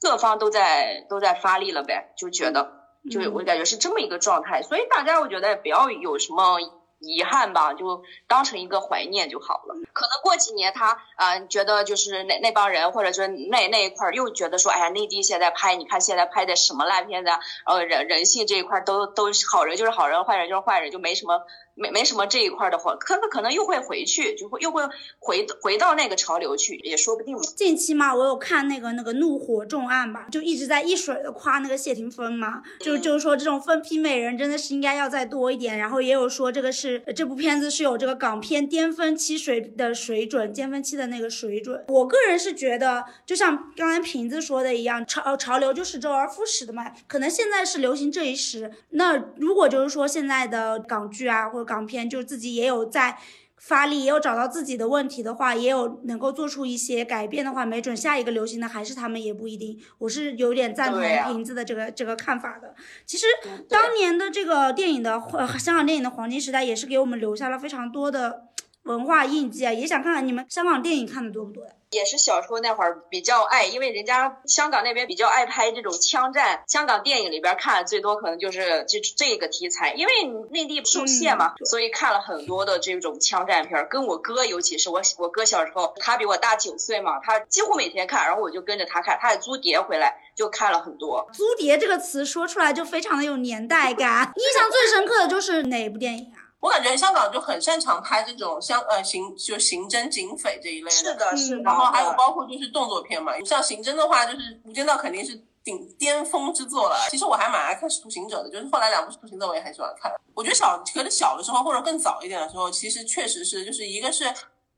[0.00, 2.72] 各方都在都在发力了呗，就觉得
[3.10, 6.58] 就我感觉是这么一个状态，所以大家我觉得不要有什么。
[6.98, 9.74] 遗憾吧，就当成一个怀念就好了。
[9.92, 21.40] 可能过几年他啊觉得就是那那帮人或者说那那一块儿又觉得说，哎呀，内地现在拍，你看现在拍的什么烂片子啊，呃人人性这一块都都好人就是好人，坏人就是坏人，就没什么
[21.78, 24.82] 没没什么这一块的话，可可可能又会回去，就会又会
[25.18, 27.42] 回回到那个潮流去，也说不定嘛。
[27.56, 35.78] 近期嘛，我有看那个那个怒火重案吧，就一直在一水的夸那个谢霆锋嘛，就就是说这种分批美人真的是应该要再多一点。
[35.78, 41.84] 然后也有说这个是这部片子是有这个港片巅峰期水的水准，巅峰期的那个水准。
[41.88, 46.90] 我个人是觉得，就像刚才瓶子说的一样，潮潮流就是周而复始的嘛。
[47.06, 53.18] 可能现在是流行这一时，那如果就是说现在的港剧啊或者港片，就自己也有在
[53.56, 59.78] 发力，也有找到自己的问题的话，也有能够做出一些改变的话，没准下一个流行的还是他们也不一定。
[59.98, 61.02] 我是有点赞同
[61.32, 62.74] 瓶子的这个这个看法的。
[63.04, 63.26] 其实
[63.68, 68.47] 当年的这个电影的呃香港电影的黄金时代，也是给我们留下了非常多的
[68.88, 69.72] 文化印记啊。
[69.72, 71.70] 也想看看你们香港电影看的多不多呀？
[71.90, 80.12] 也是小时候那会儿比较爱，因为人家香港那边比较爱拍这种枪战，香港电影里边看最多可能就是这这个题材，因为
[80.50, 83.88] 内地受限嘛，所以看了很多的这种枪战片。
[83.88, 91.26] 跟我哥，尤其是我我哥小时候，他比我大九岁嘛，他几乎每天看，然后我就跟着他看，他还租碟回来就看了很多。
[91.32, 96.37] 租碟这个词说出来就非常的有年代感，印象最深刻的就是哪部电影啊？
[96.60, 101.62] 我感觉香港就很擅长拍这种像呃刑就刑侦警匪这一类的，是的，是的。
[101.62, 107.06] 然后还有包括就是动作片嘛，像刑侦的话，就是《无间道》肯定是顶巅峰之作了。
[107.10, 110.12] 其实我还蛮爱看《使徒行者》的，就是后来两部《使徒行者》我也很喜欢看。
[110.34, 114.24] 我觉得小可能小的时候或者更早一点的时候，其实确实是就是一个是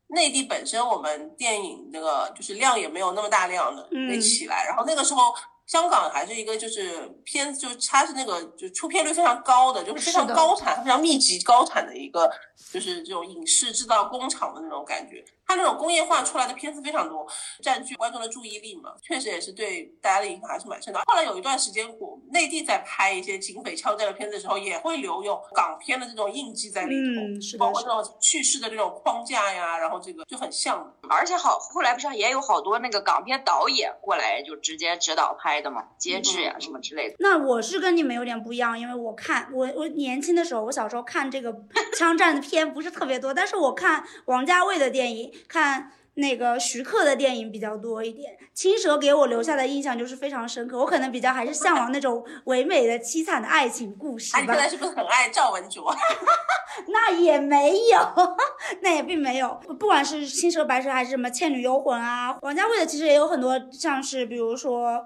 [0.07, 5.33] 内地本身我们电影那个就是量也没有那么大量的没起来，然后那个时候。
[5.71, 12.29] 香港还是一个就是片子，就是它是那个就出片率非常高的，就是非常高产、非常密集高产的一个，
[12.73, 15.23] 就是这种影视制造工厂的那种感觉。
[15.47, 17.27] 它那种工业化出来的片子非常多，
[17.61, 21.01] 占据观众的注意力嘛，确实也是对大家的影响还是蛮深的。
[21.05, 30.93] 后来有一段时间，我内地在拍一些警匪枪战的片子的时候，也会留有港片的这种印记在里头，包括这种叙事的这种框架呀，然后这个就很像。
[31.09, 37.15] 而且好，后来不是也有好多那个港片导演过来就直接指导拍的嘛，节制呀什么之类的。
[37.19, 41.55] 那我是跟你们有点不一样，因为我看我我年轻的时候，我小时候看这个
[41.97, 45.31] 枪战的片不是特别多，但是我看王家卫的电影。
[45.47, 50.77] 看那个徐克的电影比较多一点，《青蛇》给我留下的印象就是非常深刻。
[50.77, 54.39] 我可能比较还是向往那种唯美的、凄惨的爱情故事吧。
[54.41, 55.93] 你现在是不是很爱赵文卓？
[56.87, 57.99] 那也没有，
[58.81, 59.53] 那也并没有。
[59.79, 65.01] 不管是《青蛇》《白蛇》还是什么《倩女幽魂》啊，王家卫的其实也有很多，像是比如说。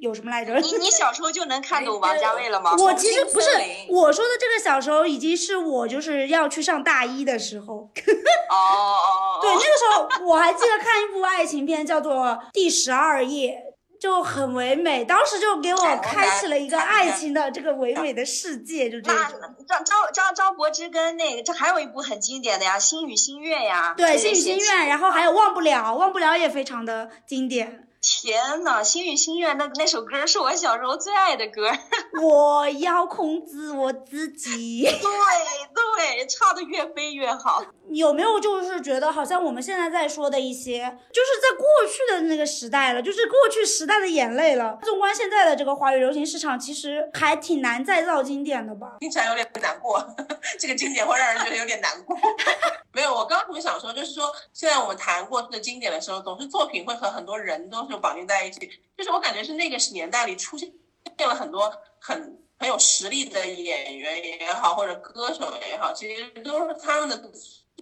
[0.00, 0.54] 有什么来着？
[0.60, 2.74] 你你小时候就能看懂王家卫了吗？
[2.78, 3.48] 我其实不是
[3.88, 7.90] 我说的这个小时候，已经是我就是要去上大一的时候。
[8.50, 9.40] 哦哦。
[9.40, 13.60] 对，那个时候我还记得看一部爱情片，叫做《第十二夜》，
[14.00, 19.32] 就很唯美，当时就给我开启了一个爱情的这个唯美的世界，就这样。
[19.66, 23.94] 张张张张柏芝跟那个，这还有一部很经典的呀，《星语心愿》呀。
[23.96, 27.87] 对，《星语心愿》，然后还有《忘不了》，《忘不了》也非常的经典。
[28.00, 31.70] 天呐，星语心愿那那首歌是我小时候最爱的歌。
[32.22, 34.84] 我要控制我自己。
[34.84, 37.62] 对对，唱的越飞越好。
[37.90, 40.78] 有没有就是觉得好像我们现在在说的一些，
[41.12, 44.78] 就是在过去的那个时代了，就是过去时代的眼泪了。
[44.82, 48.96] 纵观现在的这个华语流行市场，其实还挺难再造经典的吧？
[49.00, 50.06] 听起来有点难过，
[50.60, 52.16] 这个经典会让人觉得有点难过。
[52.92, 60.70] 没有，我刚刚特别想说，就是说现在我们谈过去的经典的时候，总是作品会和很多人都是绑定在一起，就是我感觉是那个年代里出现
[61.18, 67.30] 了很多很很有实力的演员也好，或者歌手也好，其实都是他们的。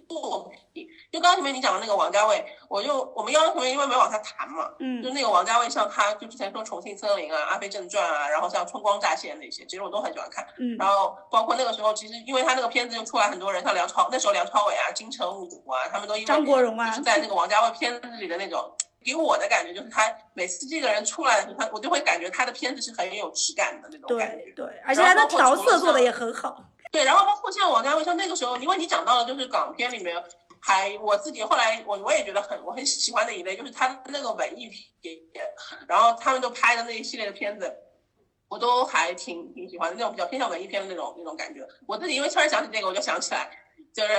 [0.07, 18.71] 作品，就刚刚前面你讲的那个王家卫，我就我们央同学因为没往下谈嘛，嗯，就那个王家卫，像他就之前说《重庆森林》啊，《阿飞正传》啊，然后像《春光乍泄》那些，其实我都很喜欢看，嗯，然后包括那个时候，其实因为他那个片子就出来很多人，像梁朝那时候梁朝伟啊、金城武啊，他们都因为张国荣啊，就是在那个王家卫片子里的那种，
[19.07, 30.21] 给我的感觉就是他每次这个人出来的时候，他我就会感觉他的片子是很有质感的那种感觉，对，而且他的调色做的也很好，对，然后包括像王家卫，像那个时候，因为你讲到了就是港片里面。
[30.59, 34.67] 还我自己后来我我也觉得很我很喜欢的一类就是他那个文艺
[34.99, 35.15] 片，
[35.87, 37.71] 然后他们都拍的那一系列的片子，
[38.49, 41.65] 我都还挺挺喜欢的那种比较偏向文艺片的那种那种感觉。
[41.85, 43.49] 我自己因为突然想起这个，我就想起来，
[43.93, 44.09] 就是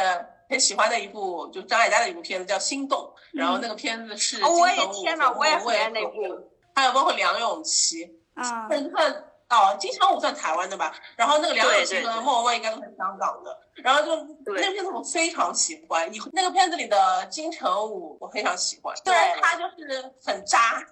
[0.48, 2.98] 很喜欢的一部，就张艾嘉的一部片子叫《心动》，
[3.32, 9.24] 然后那个片子是金城武、我我也那部，还有包括梁咏琪啊，算算。
[9.48, 20.84] 哦，金城武算台湾的吧，然后那个梁咏琪和莫文蔚应该都是香港的，然后就那个片子我非常喜欢，以那个片子里的金城武我非常喜欢，虽然他就是很渣，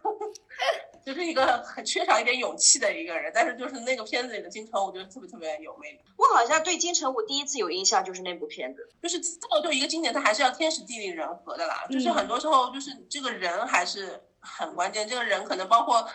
[1.04, 6.00] 就是一个很缺少一点勇气的一个人，但是就是那个片子里的金城武就是特别特别有魅力。
[6.16, 11.84] 我好像对金城武第一次有印象就是那部片子，就是这么就一个经典，他还是要天时地利人和的啦。
[11.90, 16.08] 就是很多时候就是这个人还是很关键，这个人可能包括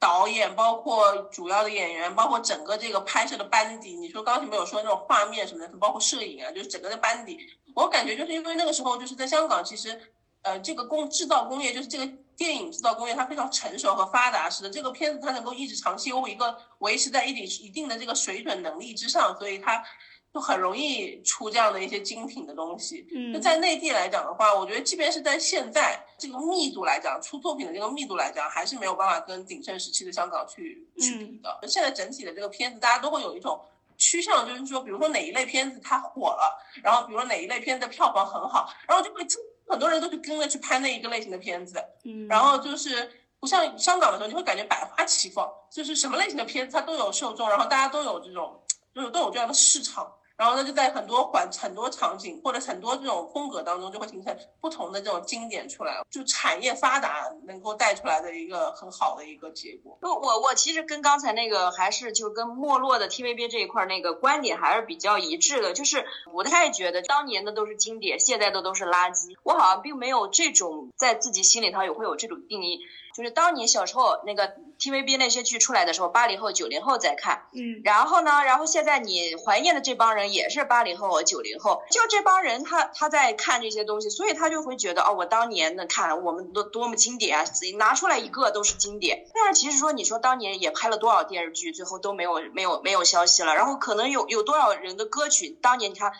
[0.00, 3.94] 导演，包括主要的演员，包括整个这个拍摄的班底。
[3.94, 7.38] 你说刚才没有说那种画面什么的，包括摄影啊，就是整个的班底。
[7.74, 10.00] 我感觉就是因为那个时候就是在香港，其实。
[10.42, 19.84] 呃，这个工制造工业就是这个电影制造工业，它非常成熟和发达，使得这个片子它能够一直长期有一个维持在一定一定的这个水准能力之上，所以它
[20.32, 23.06] 就很容易出这样的一些精品的东西。
[23.14, 31.68] 嗯，在内地来讲的话，我觉得即便是在现在这个密度来讲，出作品的这个密度来讲，还是没有办法跟鼎盛时期的香港去去比的。
[31.68, 33.60] 现在整体的这个片子，大家都会有一种
[33.96, 39.26] 趋向，就是说，比如说哪一类片子它火了，然后比如说哪一类片子的票房很好，然后就会。
[39.68, 48.60] 很多人都去跟着去拍那一个类型的片子，嗯，然后就是不像香港的时候，你会感觉百花齐放，就是什么类型的片子它都有受众，然后大家都有这种，
[48.92, 50.12] 就是都有这样的市场。
[50.40, 59.98] 然后呢，就在很多环、很多场景或者很多这种风格当中，就会形成不同的这种经典出来，就产业发达能够带出来的一个很好的一个结果。
[60.00, 69.36] 我我我其实跟刚才那个还是就跟没落的 TVB 这一块那个观点还是比较一致的，就是不太觉得当年的都是经典，现在的都是垃圾。
[69.42, 72.80] 我好像并没有这种在自己心里头也会有这种定义。
[73.20, 89.26] 就是当你小时候那个 TVB 那些剧出来的时候，八零后、九零后在看，嗯，然后呢，然后现在你怀念的这帮人也是八零后、九零后，就这帮人他他在看这些东西，所以他就会觉得哦，我当年的看我们都多么经典啊，自己拿出来一个都是经典。
[89.34, 96.12] 但是其实说你说当年也拍了多少电视剧，最后都没有没有没有消息了，然后可能有有多少人的歌曲，当年你看。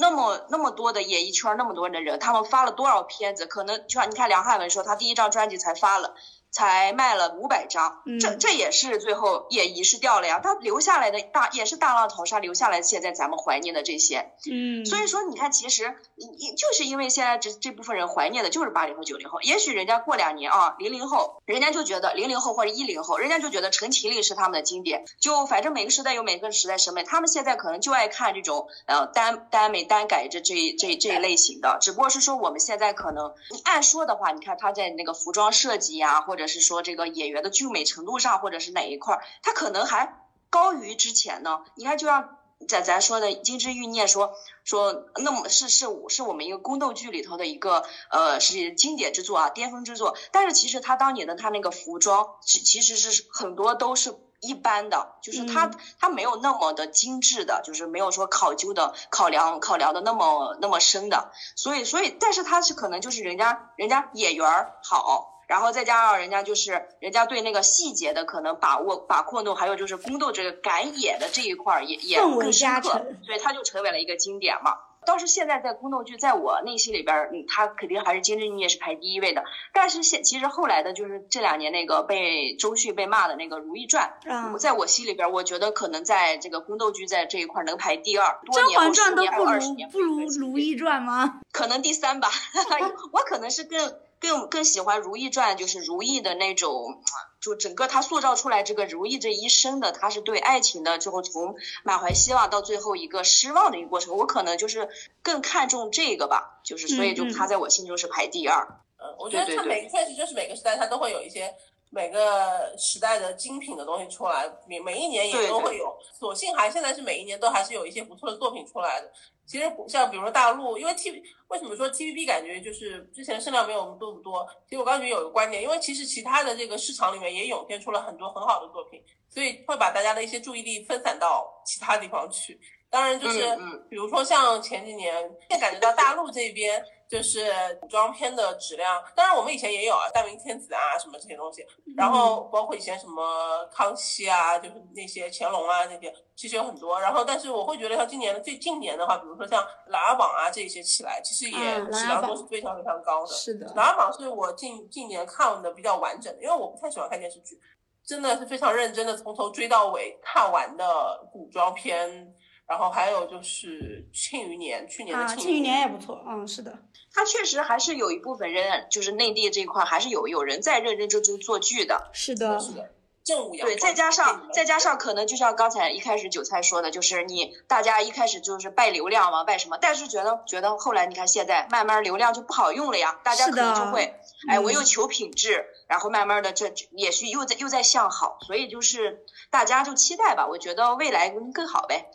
[0.00, 3.46] 那么那么多的演艺圈那么多的人，他们发了多少片子？
[3.46, 6.14] 可能就像你看梁汉文说，他第一张专辑才发了。
[6.50, 10.40] 才卖了五百张，这这也是最后也遗失掉了呀。
[10.40, 25.04] 他留下来的大也是大浪淘沙留下来，现在咱们怀念的这些，嗯，所以说你看，其实你就是因为现在这这部分人怀念的就是八零后、九零后，也许人家过两年啊，零零后，人家就觉得零零后或者一零后，人家就觉得陈情令是他们的经典。
[25.20, 41.64] 就反正每个时代有每个时代审美，他们现在可能就爱看这种呃耽耽美耽改这这这这一类型的，只不过是说我们现在可能你按说的话，你看他在那个服装设计呀，或者是说这个演员的俊美程度上，或者是哪一块儿，他可能还高于之前呢？
[41.74, 42.36] 你看，就像
[42.68, 50.16] 咱咱说的《金枝欲孽》，说说那么是是是我们一个宫斗剧里头的一个呃是经典之作啊，巅峰之作。
[50.32, 55.70] 但是其实他当年的他那个服装，其其实是很多都是一般的，就是他
[56.00, 61.30] 他没有那么的精致的，就是没有说考究的考量考量的那么那么深的。
[61.54, 65.37] 所以所以，但是他是可能就是人家人家演员好。
[65.48, 74.76] 然后再加上人家就是人家对那个细节的可能把握把控度，还有就是宫斗这个敢演的这一块儿也也更深刻，所以他就成为了一个经典嘛。
[75.06, 79.42] 倒是现在在宫斗剧，在我内心里边，嗯，他肯定还是《金枝玉叶》是排第一位的。
[79.72, 84.18] 但是现其实后来的就是这两年那个被周迅被骂的那个《如懿传》，
[84.58, 88.38] 在我心里边，我觉得可能在这个宫斗剧在这一块能排第二。
[88.52, 91.40] 甄嬛传都不如不如《如懿传》吗？
[91.52, 92.28] 可能第三吧，
[93.12, 93.94] 我可能是更。
[94.20, 97.02] 更更喜欢《如懿传》，就是如懿的那种，
[97.40, 104.16] 就整个她塑造出来这个如懿这一生的，她是对爱情的，最后从满怀希望到最后一个失望的一个过程。
[104.16, 104.88] 我可能就是
[105.22, 108.66] 更看重这个吧，就是所以就她在我心中是排第二。
[109.00, 111.54] 嗯，我觉得她每确实就是每个时代她都会有一些
[111.90, 115.96] 每个时代的精品的东西出来，每每一年也都会有。
[116.12, 119.10] 所幸还现在是每一年都还是有一些不错的作品出来的。
[119.46, 124.46] 其实像比如说大陆，因为 T V 为什么说 T V B 感觉就是之前声量没有我们多不多？
[124.68, 132.60] 其实我刚才有一个观点，因为其实其他的这个市场里面也涌现出了很多很好的作品，所以会把大家的一些注意力分散到其他地方去。
[132.90, 133.56] 当然就是
[133.88, 136.84] 比如说像前几年，现感觉到大陆这边。
[137.08, 147.00] 就是古装片的质量，当然我们以前也有啊，《大明天子》啊什么这些东西，然后包括以前什么康熙啊，就是那些乾隆啊那些，其实有很多。
[147.00, 153.32] 然后，但是我会觉得像今年的最近年的话，比如说像《琅琊榜》啊这些起来，其实也质量都是非常非常高的。
[153.34, 157.58] 是的，《琅琊榜》是我近近年看的比较完整的，因为我不太喜欢看电视剧，
[158.04, 162.34] 真的是非常认真的从头追到尾看完的古装片。
[162.68, 166.78] 然后还有就是《庆余年》，去年的《庆余年》也不错，嗯，是的。
[167.14, 172.10] 它确实还是有一部分人，就是内地这一块还是有有人在认认真真做剧的。
[172.12, 172.90] 是的，是的。
[173.24, 173.74] 正午阳光。
[173.74, 179.78] 对，再加上再加上可能就像刚才一开始韭菜说的，就是你大家一开始就是拜流量嘛，拜什么？
[179.80, 184.14] 但是觉得觉得后来你看现在慢慢流量就不好用了呀，大家可能就会
[184.48, 192.10] 哎，我又求品质，然后慢慢的这也许又在又在向好，所以就是大家就期待吧，我觉得未来更好呗。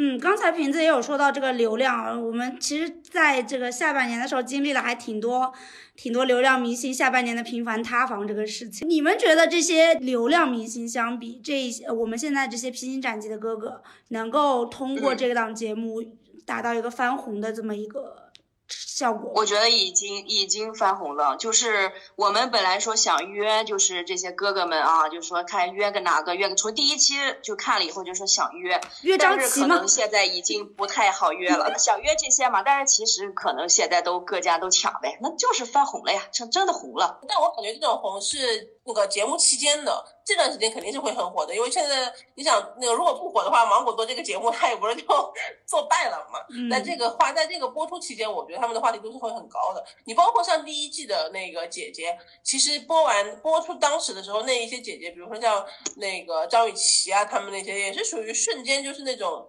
[0.00, 5.52] 嗯，刚才瓶子也有说到这个流量，我们其实在这个下半年的时候经历了还挺多，
[5.96, 8.88] 挺多流量明星下半年的频繁塌房这个事情。
[8.88, 16.00] 你们觉得这些流量明星相比这些我们现在这些披荆斩棘的哥哥，能够通过这档节目
[16.46, 18.27] 达到一个翻红的这么一个？
[18.68, 21.36] 效果，我觉得已经已经翻红了。
[21.36, 31.78] 就是我们本来说想约，就是这些哥哥们啊，就是说看约个哪个约个，从第一期就看了以后就说想约，约张琪可能现在已经不太好约了。
[31.78, 37.20] 想约这些嘛，但是其实可能现在都各家都抢呗，那就是翻红了呀，真真的红了。
[37.28, 38.76] 但我感觉这种红是。
[38.88, 45.02] 那个节目期间的这段时间肯定是会很火的，因为现在你想，那个如果不火的话，芒果做这个节目， 它也不是就
[45.64, 46.38] 作败了嘛。
[46.68, 49.82] 那这个话，在这个播出期间，我觉得他们的话题度是会很高的。
[50.04, 52.14] 你包括像第一季的那个姐姐，
[52.44, 55.64] 其实播完播出当时的时候，那一些姐姐，比如说像
[55.96, 59.48] 那个张雨绮啊，他们那些也是属于瞬间就是那种。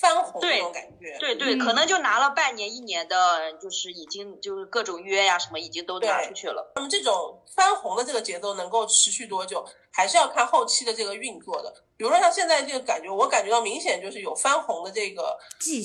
[0.00, 6.72] 翻红那种感觉，对对，可能就拿了半年一年的，就是已经就是各种约呀什么，已经都拿出去了。
[6.76, 11.72] 那么这种翻红的这个节奏能够持续多久，还是要看后期的这个运作的。
[11.96, 15.36] 比如说像现在这个感觉，我感觉到明显就是有翻红的这个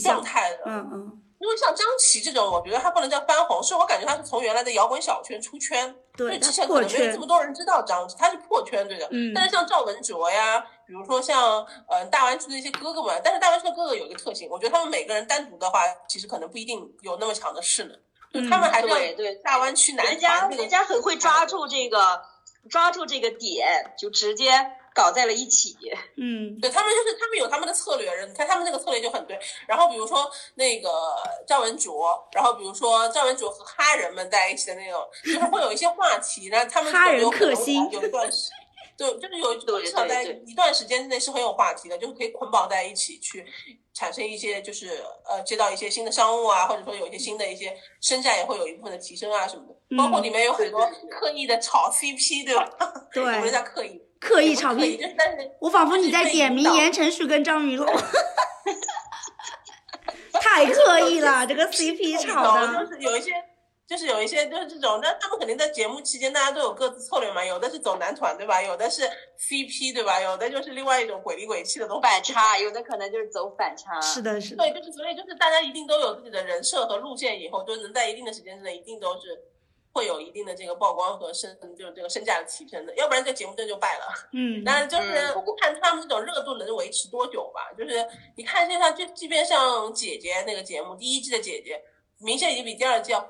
[0.03, 0.59] 状态的。
[0.65, 1.19] 嗯嗯。
[1.43, 9.05] 因为像张琪这种，我觉得他不能叫翻红，是我感觉他是从原来的摇滚小圈出圈，对，之前可能没有这么多人知道张琪，他是破圈对的。
[9.11, 9.33] 嗯。
[9.35, 22.21] 但是像赵文卓呀，比如说像呃大湾区的一些哥哥们，但是大湾区的哥哥有一个特性，我觉得他们每个人单独的话，其实可能不一定有那么强的势能，就他们还是要对大湾区男团人家很会抓住这个，
[22.69, 24.49] 抓住这个点，就直接。
[24.93, 25.75] 搞在了一起，
[26.17, 29.39] 嗯，对他们就是他们有他们的策略，人，你看他们那个策略就很对。
[29.67, 30.89] 然后比如说那个
[31.47, 38.51] 赵文卓，然后比如说赵文卓和哈人们在一起的那种，就是会有一些话题，然后他们哈人克星有一段时，
[38.97, 43.45] 对，就是有至少在一段时间之内是很有话题的，就是可以捆绑在一起去
[43.93, 49.97] 产生一些，就是呃接到一些新的商务啊，或者说有一些新的一些身价也会有一部分的提升啊什么的。
[49.97, 52.67] 包括里面有很多刻意的炒 CP，对吧？
[53.13, 54.01] 对，什么叫刻意？
[54.19, 54.99] 刻意炒币，
[55.59, 57.85] 我仿佛你在点名言承旭跟张雨龙，
[60.31, 62.85] 太刻意了，这个 CP 炒的。
[62.85, 63.31] 就是有一些，
[63.93, 67.45] 就是有一些，就是这种，那他们肯定在节目期间，大家都有各自策略嘛。
[67.45, 68.59] 有的是走男团，对吧？
[68.59, 69.03] 有的是
[69.37, 70.19] CP，对吧？
[70.19, 72.01] 有的就是另外一种鬼里鬼气的东西。
[72.01, 74.01] 反差，有的可能就是走反差。
[74.01, 74.63] 是的，是的。
[74.63, 79.39] 对，就是所以就是大家一定都有自己的人设和路线，以后就能在一定的时间之内，一定都是。
[79.95, 84.05] 会有一定的这个曝光和身，就是这个身价的提升的，要不然这节目真就败了。
[84.31, 85.13] 嗯， 但是就是
[85.61, 87.71] 看他们这种热度能维持多久吧。
[87.77, 88.03] 就是
[88.35, 91.79] 你看现在，就即便像姐姐那个节目，第一季的姐姐，
[92.17, 93.23] 明显已经比第二季要。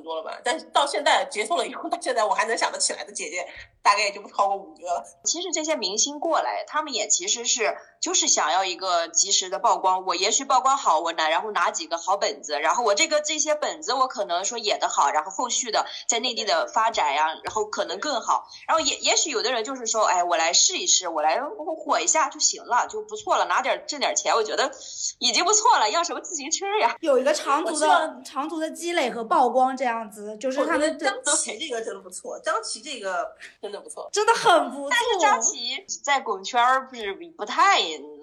[0.00, 3.46] 多了吧，但是到现在结束了以后，到现在我还能想得起来的姐姐，
[3.82, 5.04] 大概也就不超过五个了。
[5.24, 10.04] 其实这些明星过来，他们也其实是就是想要一个及时的曝光。
[10.06, 18.46] 我也许曝光好，我拿然后拿几个好本子，然后我这个这些本子我可能说演得好，然后后续的在内地的发展呀，然后可能更好。
[18.66, 21.40] 然后也也许有的人就是说，哎，我来试一试，我来
[21.84, 24.70] 火一下就行了，就不错了，拿点挣点钱，我觉得
[25.18, 25.90] 已经不错了。
[25.90, 26.96] 要什么自行车呀？
[27.00, 29.87] 有一个长途的长途的积累和曝光这样。
[29.88, 34.90] 样子就是他们张琪这个真的不错，张琪这个真的不错，真的很不错。
[34.90, 37.80] 但是张琪在滚圈儿不是不太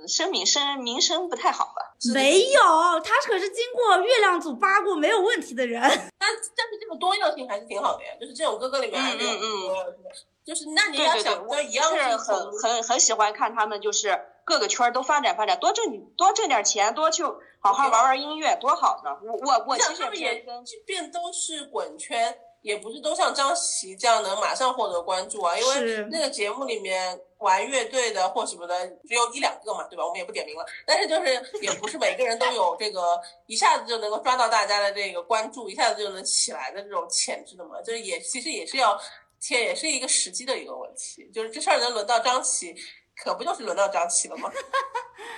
[0.07, 1.95] 声名声名声不太好吧？
[2.13, 2.61] 没有，
[3.03, 5.81] 他可是经过月亮组扒过没有问题的人。
[6.17, 10.11] 但但是这个多样性还是挺好的呀，就是这种哥哥里面还是有多样性的。
[10.43, 17.23] 就是那你要想我一样是很很很喜欢看他们，就是各个圈儿都发展发展，多挣多挣点钱，多去。
[17.59, 19.09] 好好玩玩音乐多好呢！
[19.23, 25.57] 我我我其实也即便都是滚圈，也不是都像张琪这样能马上获得关注啊。
[25.57, 30.05] 因为那个节目里面玩乐队的或什么的只有一两个嘛，对吧？
[30.05, 30.63] 我们也不点名了。
[30.85, 37.81] 但是就是也不是每个人都有这个一下子就能够抓到大家的这个关注，一下子就能起来的这种潜质的嘛。
[37.81, 38.95] 就是也其实也是要，
[39.41, 41.27] 天也是一个时机的一个问题。
[41.33, 42.75] 就是这事儿能轮到张琪。
[43.23, 44.49] 可不就是轮到张琪了吗？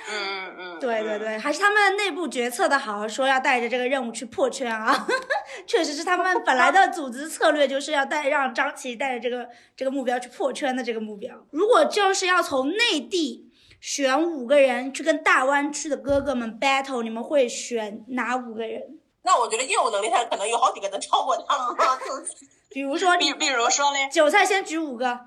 [0.10, 5.08] 嗯嗯嗯，对对对，还是他们内部决策的好，说要带着这个任务去破圈啊，
[5.68, 11.36] 确实是他们本来的组织策略，就是要带让张琪带着这个这个目标去破圈的这个目标。
[11.52, 13.50] 如果就是要从内地
[13.80, 18.82] 选五个人去跟大湾区的哥哥们 battle，你们会选哪五个人？
[19.24, 21.76] 那我觉得业务能力上可能有好几个能超过他们。
[22.72, 25.20] 比如说，比比如说嘞，韭菜先举五个。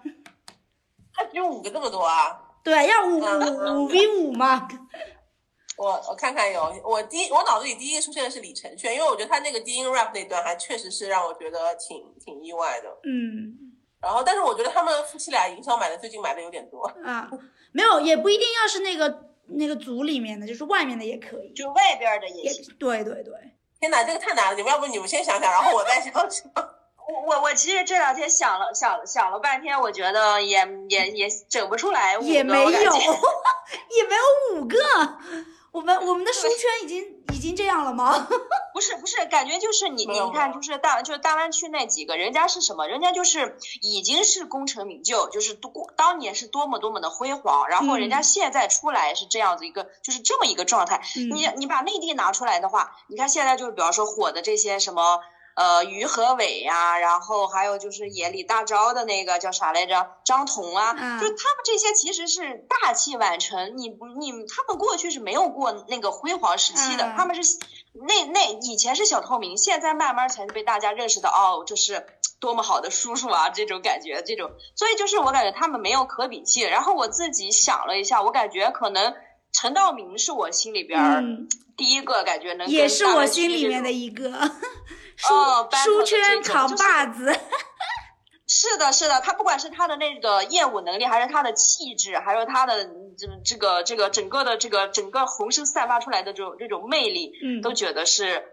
[1.32, 2.40] 因为五个这么多啊？
[2.62, 4.68] 对，要五五五 v 五嘛。
[5.76, 12.88] 我我看看有，我第一我脑子里第一个出现的是李承铉，因为我觉得他那个低音 rap 那段还确实是让我觉得挺挺意外的。
[13.04, 13.56] 嗯。
[14.02, 17.30] 然后，但是我觉得他们夫妻俩营销买的最近买的有点多啊，
[17.72, 22.74] 没有，也不一定要是那个那个组里面的，就是外面的也可以，就外边的也行。
[22.78, 23.34] 对对对。
[23.78, 24.54] 天哪，这个太难了！
[24.54, 26.50] 你们要不你们先想想，然后我再想想。
[27.12, 34.76] 我我我其实这两天想了想了想了半天，我觉得也也也整不出来五个，也没有， 也没有五个。
[35.72, 38.26] 我们我们的书圈已经已经这样了吗？
[38.74, 42.88] 不是不是，感觉就是你你看，就是大就是大湾区那几个人家是什么？
[42.88, 51.02] 人家就是已经是功成名就，就是多当年是多么多么的辉煌，然后人家现在出来是这样子一个，就是这么一个状态。
[51.14, 55.20] 你你把内地拿出来的话，你看现在就是比方说火的这些什么。
[55.60, 60.06] 呃，于和伟呀，然后还有就是演李大钊的那个叫啥来着？
[60.24, 61.36] 张彤啊，就他们
[61.66, 63.76] 这些其实是大器晚成。
[63.76, 67.58] 你不，你他们过去是没有过那个辉煌时期的，他们是
[67.92, 72.06] 那那以前是小透明，现在慢慢才是被大家认识到，哦，这是
[72.40, 76.70] 多么好的叔叔啊，这种感觉，这种，所以就是我感觉他们没有可比性。
[76.70, 79.14] 然后我自己想了一下，我感觉可能
[79.52, 84.32] 陈道明是我心里边第一个感觉能也是我心里面的一个。
[85.28, 87.38] 哦，书圈扛把子，
[88.46, 98.44] 是的，是的，他不管是他的那个业务能力，还是他的气质，还有他的这这个这个整个的这个整个浑身散发出来的这种这种魅力，嗯，都觉得是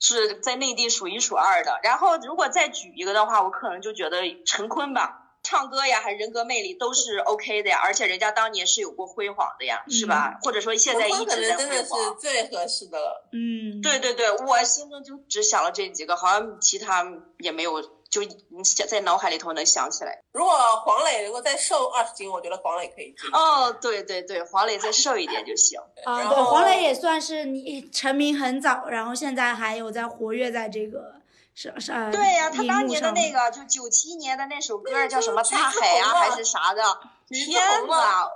[0.00, 1.78] 是在内地数一数二的。
[1.82, 5.20] 然后如果再举一个的话，我可能就觉得陈坤吧。
[5.54, 10.36] 唱歌呀，还是人格魅力都是 OK 的呀，而且人家当年是有过辉煌的呀，是吧？
[10.42, 13.28] 或者说现在一直在辉煌，是最合适的了。
[13.32, 17.06] 嗯，对对对，我心中就只想了这几个，好像其他
[17.38, 17.80] 也没有，
[18.10, 18.22] 就
[18.64, 20.20] 想在脑海里头能想起来。
[20.32, 20.52] 如果
[20.84, 23.14] 黄磊如果再瘦二十斤，我觉得黄磊可以。
[23.32, 25.78] 哦，对对对，黄磊再瘦一点就行。
[26.04, 31.13] 啊，对，黄磊也算是你成名很早，然后现在还有在活跃在这个。
[31.54, 36.82] 是是，对呀，他当年的那个就九七年的那首歌叫什么大海啊还是啥的，
[37.28, 38.28] 天呐，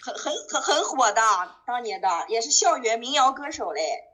[0.00, 1.22] 很很很很火的，
[1.66, 4.11] 当年的也是校园民谣歌手嘞。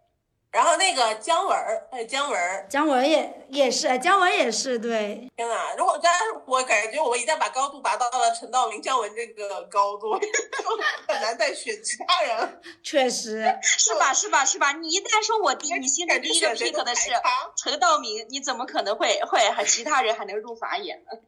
[0.50, 5.28] 然后那个姜文儿，哎，姜文儿，姜文也也是，姜文也是，对。
[5.36, 10.12] 天呐，如果但是我感觉我们一旦把高度拔到了陈道明、姜文这个高度，
[11.06, 12.60] 很难再选其他人。
[12.82, 14.12] 确实， 是吧？
[14.14, 14.42] 是吧？
[14.44, 14.72] 是吧？
[14.72, 17.10] 你一旦说我第你心里第一个 pick 的是
[17.56, 21.18] 陈道明，你怎么可能会会还其他人还能入法眼呢？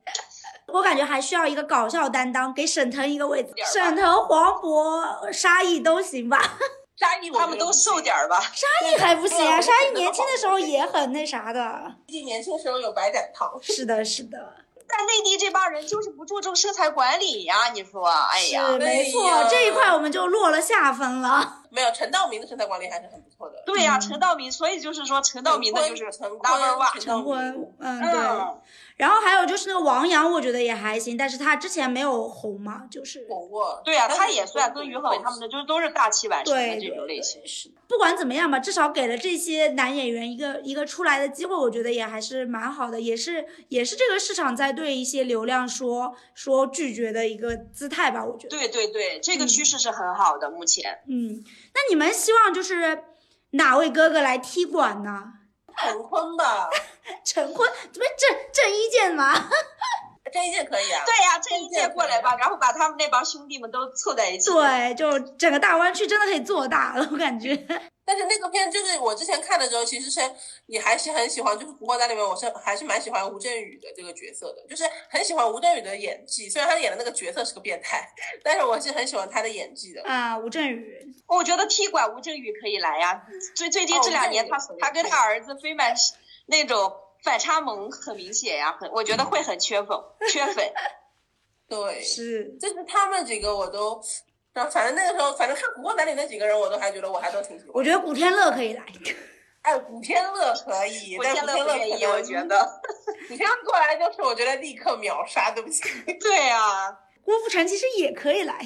[0.73, 6.59] 我感觉还需要一个搞笑担当，给沈腾一个位置，沈腾、黄渤、沙溢都行吧。
[7.01, 8.38] 沙溢，他们都瘦点儿吧。
[8.53, 11.94] 沙溢还不行啊，沙溢年轻的时候也很那啥的。
[12.07, 13.59] 毕竟年轻时候有白展堂。
[13.62, 14.53] 是的，是的。
[14.86, 21.59] 但内地这帮人就是不注重身材管理呀，你说，哎呀，没错，这一块我们就落了下风了。
[21.71, 23.62] 没有陈道明的身材管理还是很不错的。
[23.64, 26.51] 对呀，陈道明，所以就是说陈道明的就是陈坤，
[27.01, 28.21] 陈坤，嗯，对。
[28.97, 33.81] 然后还有就是那个王阳，我觉得也还行，但是他之前没有红嘛，就是红过。
[33.83, 37.41] 对呀，他也算跟于和伟他们的，就是都是大器晚成的这种类型。
[37.47, 48.51] 是，不管怎么样吧，至少给了这些男演员一个一个出来的机会，我觉得也还是蛮好的，也是也是这个市场在对一些流量说说拒绝的一个姿态吧，我觉得。
[48.51, 50.99] 对对对，这个趋势是很好的，目前。
[51.09, 51.43] 嗯，
[51.75, 53.05] 那你们希望就是
[53.51, 55.25] 哪位哥哥来踢馆呢？
[55.79, 56.68] 陈坤吧，
[57.25, 59.33] 陈坤，这不是郑郑伊健吗？
[60.33, 61.03] 郑伊健可以啊。
[61.05, 64.51] 对呀，郑伊健过来吧，然后把他们那帮兄弟们都凑在一起。
[64.51, 67.57] 对，就整个大湾区真的可以做大了，我感觉。
[68.03, 70.20] 但是那个片就是我之前看的时候，其实是
[70.66, 76.51] 也还是很喜欢，就是《古惑仔》里面，我是还是蛮喜欢吴镇宇的这个角色的，就是很喜欢吴镇宇的演技。
[76.51, 78.09] 虽然他演的那个角色是个变态，
[78.43, 80.03] 但是我是很喜欢他的演技的。
[80.03, 83.22] 啊，吴镇宇，我觉得踢馆吴镇宇可以来呀。
[83.55, 85.95] 最最近这两年，他他跟他儿子飞满
[86.47, 86.93] 那种
[87.23, 89.97] 反差萌很明显呀，很我觉得会很缺粉，
[90.31, 90.73] 缺粉。
[91.68, 94.01] 对， 是，就是他们几个我都。
[94.53, 97.73] 反正那个时候，反正看《古惑仔》里那几个人，我都还觉得我还都挺喜欢。
[97.73, 98.85] 我觉得古天乐可以来。
[99.62, 102.81] 哎，古天乐可以，古天乐可以，我觉得。
[103.29, 105.83] 古天乐过来就是，我觉得立刻秒杀，对不起。
[106.18, 106.91] 对啊，
[107.23, 108.59] 郭富城其实也可以来。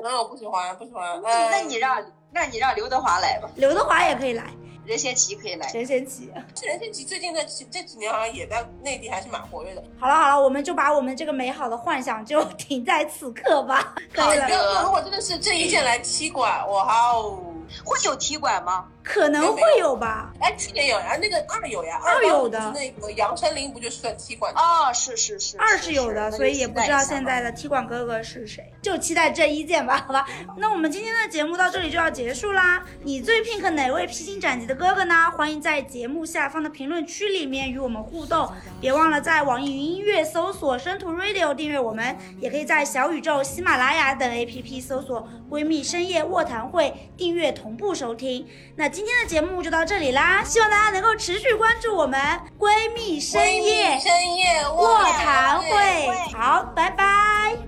[0.00, 1.20] 那我不喜欢，不喜欢。
[1.22, 3.48] 那你让，那你让刘德华来吧。
[3.56, 4.44] 刘德华也可以来。
[4.84, 6.30] 任贤齐可以来，任贤齐，
[6.62, 9.82] 任贤齐最近的这几年好像也在内地还是蛮活跃的。
[9.98, 13.96] 好了好了，我们就把我们这个美好的幻想就停在此刻吧。
[14.12, 14.82] 可以了。
[14.84, 17.36] 如果真的是郑伊健来踢馆，哇哦，
[17.84, 18.86] 会有踢馆吗？
[19.06, 20.32] 可能会有吧。
[20.40, 24.52] 哎，去年有呀，那个二有呀，二有的那个杨丞琳不就是踢馆？
[24.56, 30.26] 哦，是是是，二是有的，所以也不知道现在的踢馆哥哥是谁，就期待这一件吧，好吧。
[30.56, 32.84] 那我们今天的节目到这里就要结束啦。
[33.04, 35.30] 你最 pink 哪位披荆斩棘的哥哥呢？
[35.36, 38.50] 欢迎在节目下方的评论区里面与我们互动，
[38.80, 48.44] 别忘了在网易云音乐搜索生图 radio 订阅我们，也可以在小宇宙、喜马拉雅等 APP 搜索闺蜜深夜卧谈会订阅同步收听。
[48.74, 52.18] 那今天的节目就到这里啦，希望大家能够持续关注我们
[52.58, 56.08] 闺蜜深夜深夜卧谈会。
[56.32, 57.58] 好，拜拜。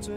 [0.00, 0.12] 这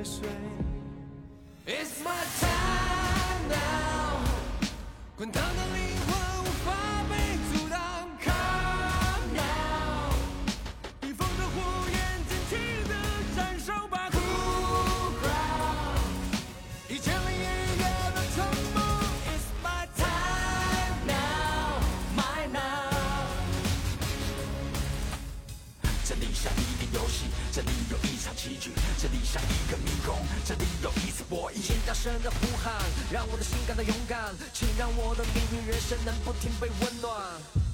[31.30, 31.56] 有一次博弈。
[31.62, 32.74] 请大声的呼喊，
[33.12, 37.14] 让我的心感到勇敢，请让我的命运人生能不停被温暖。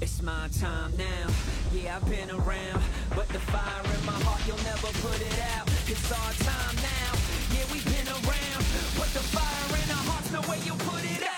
[0.00, 1.30] It's my time now,
[1.72, 5.68] yeah I've been around, but the fire in my heart you'll never put it out.
[5.86, 7.14] It's our time now,
[7.54, 8.64] yeah we've been around,
[8.98, 11.32] but the fire in our hearts no way you put it out.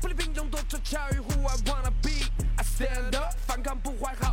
[0.00, 4.27] 不离平庸多做教育，Who I wanna be, I stand up，反抗不怀好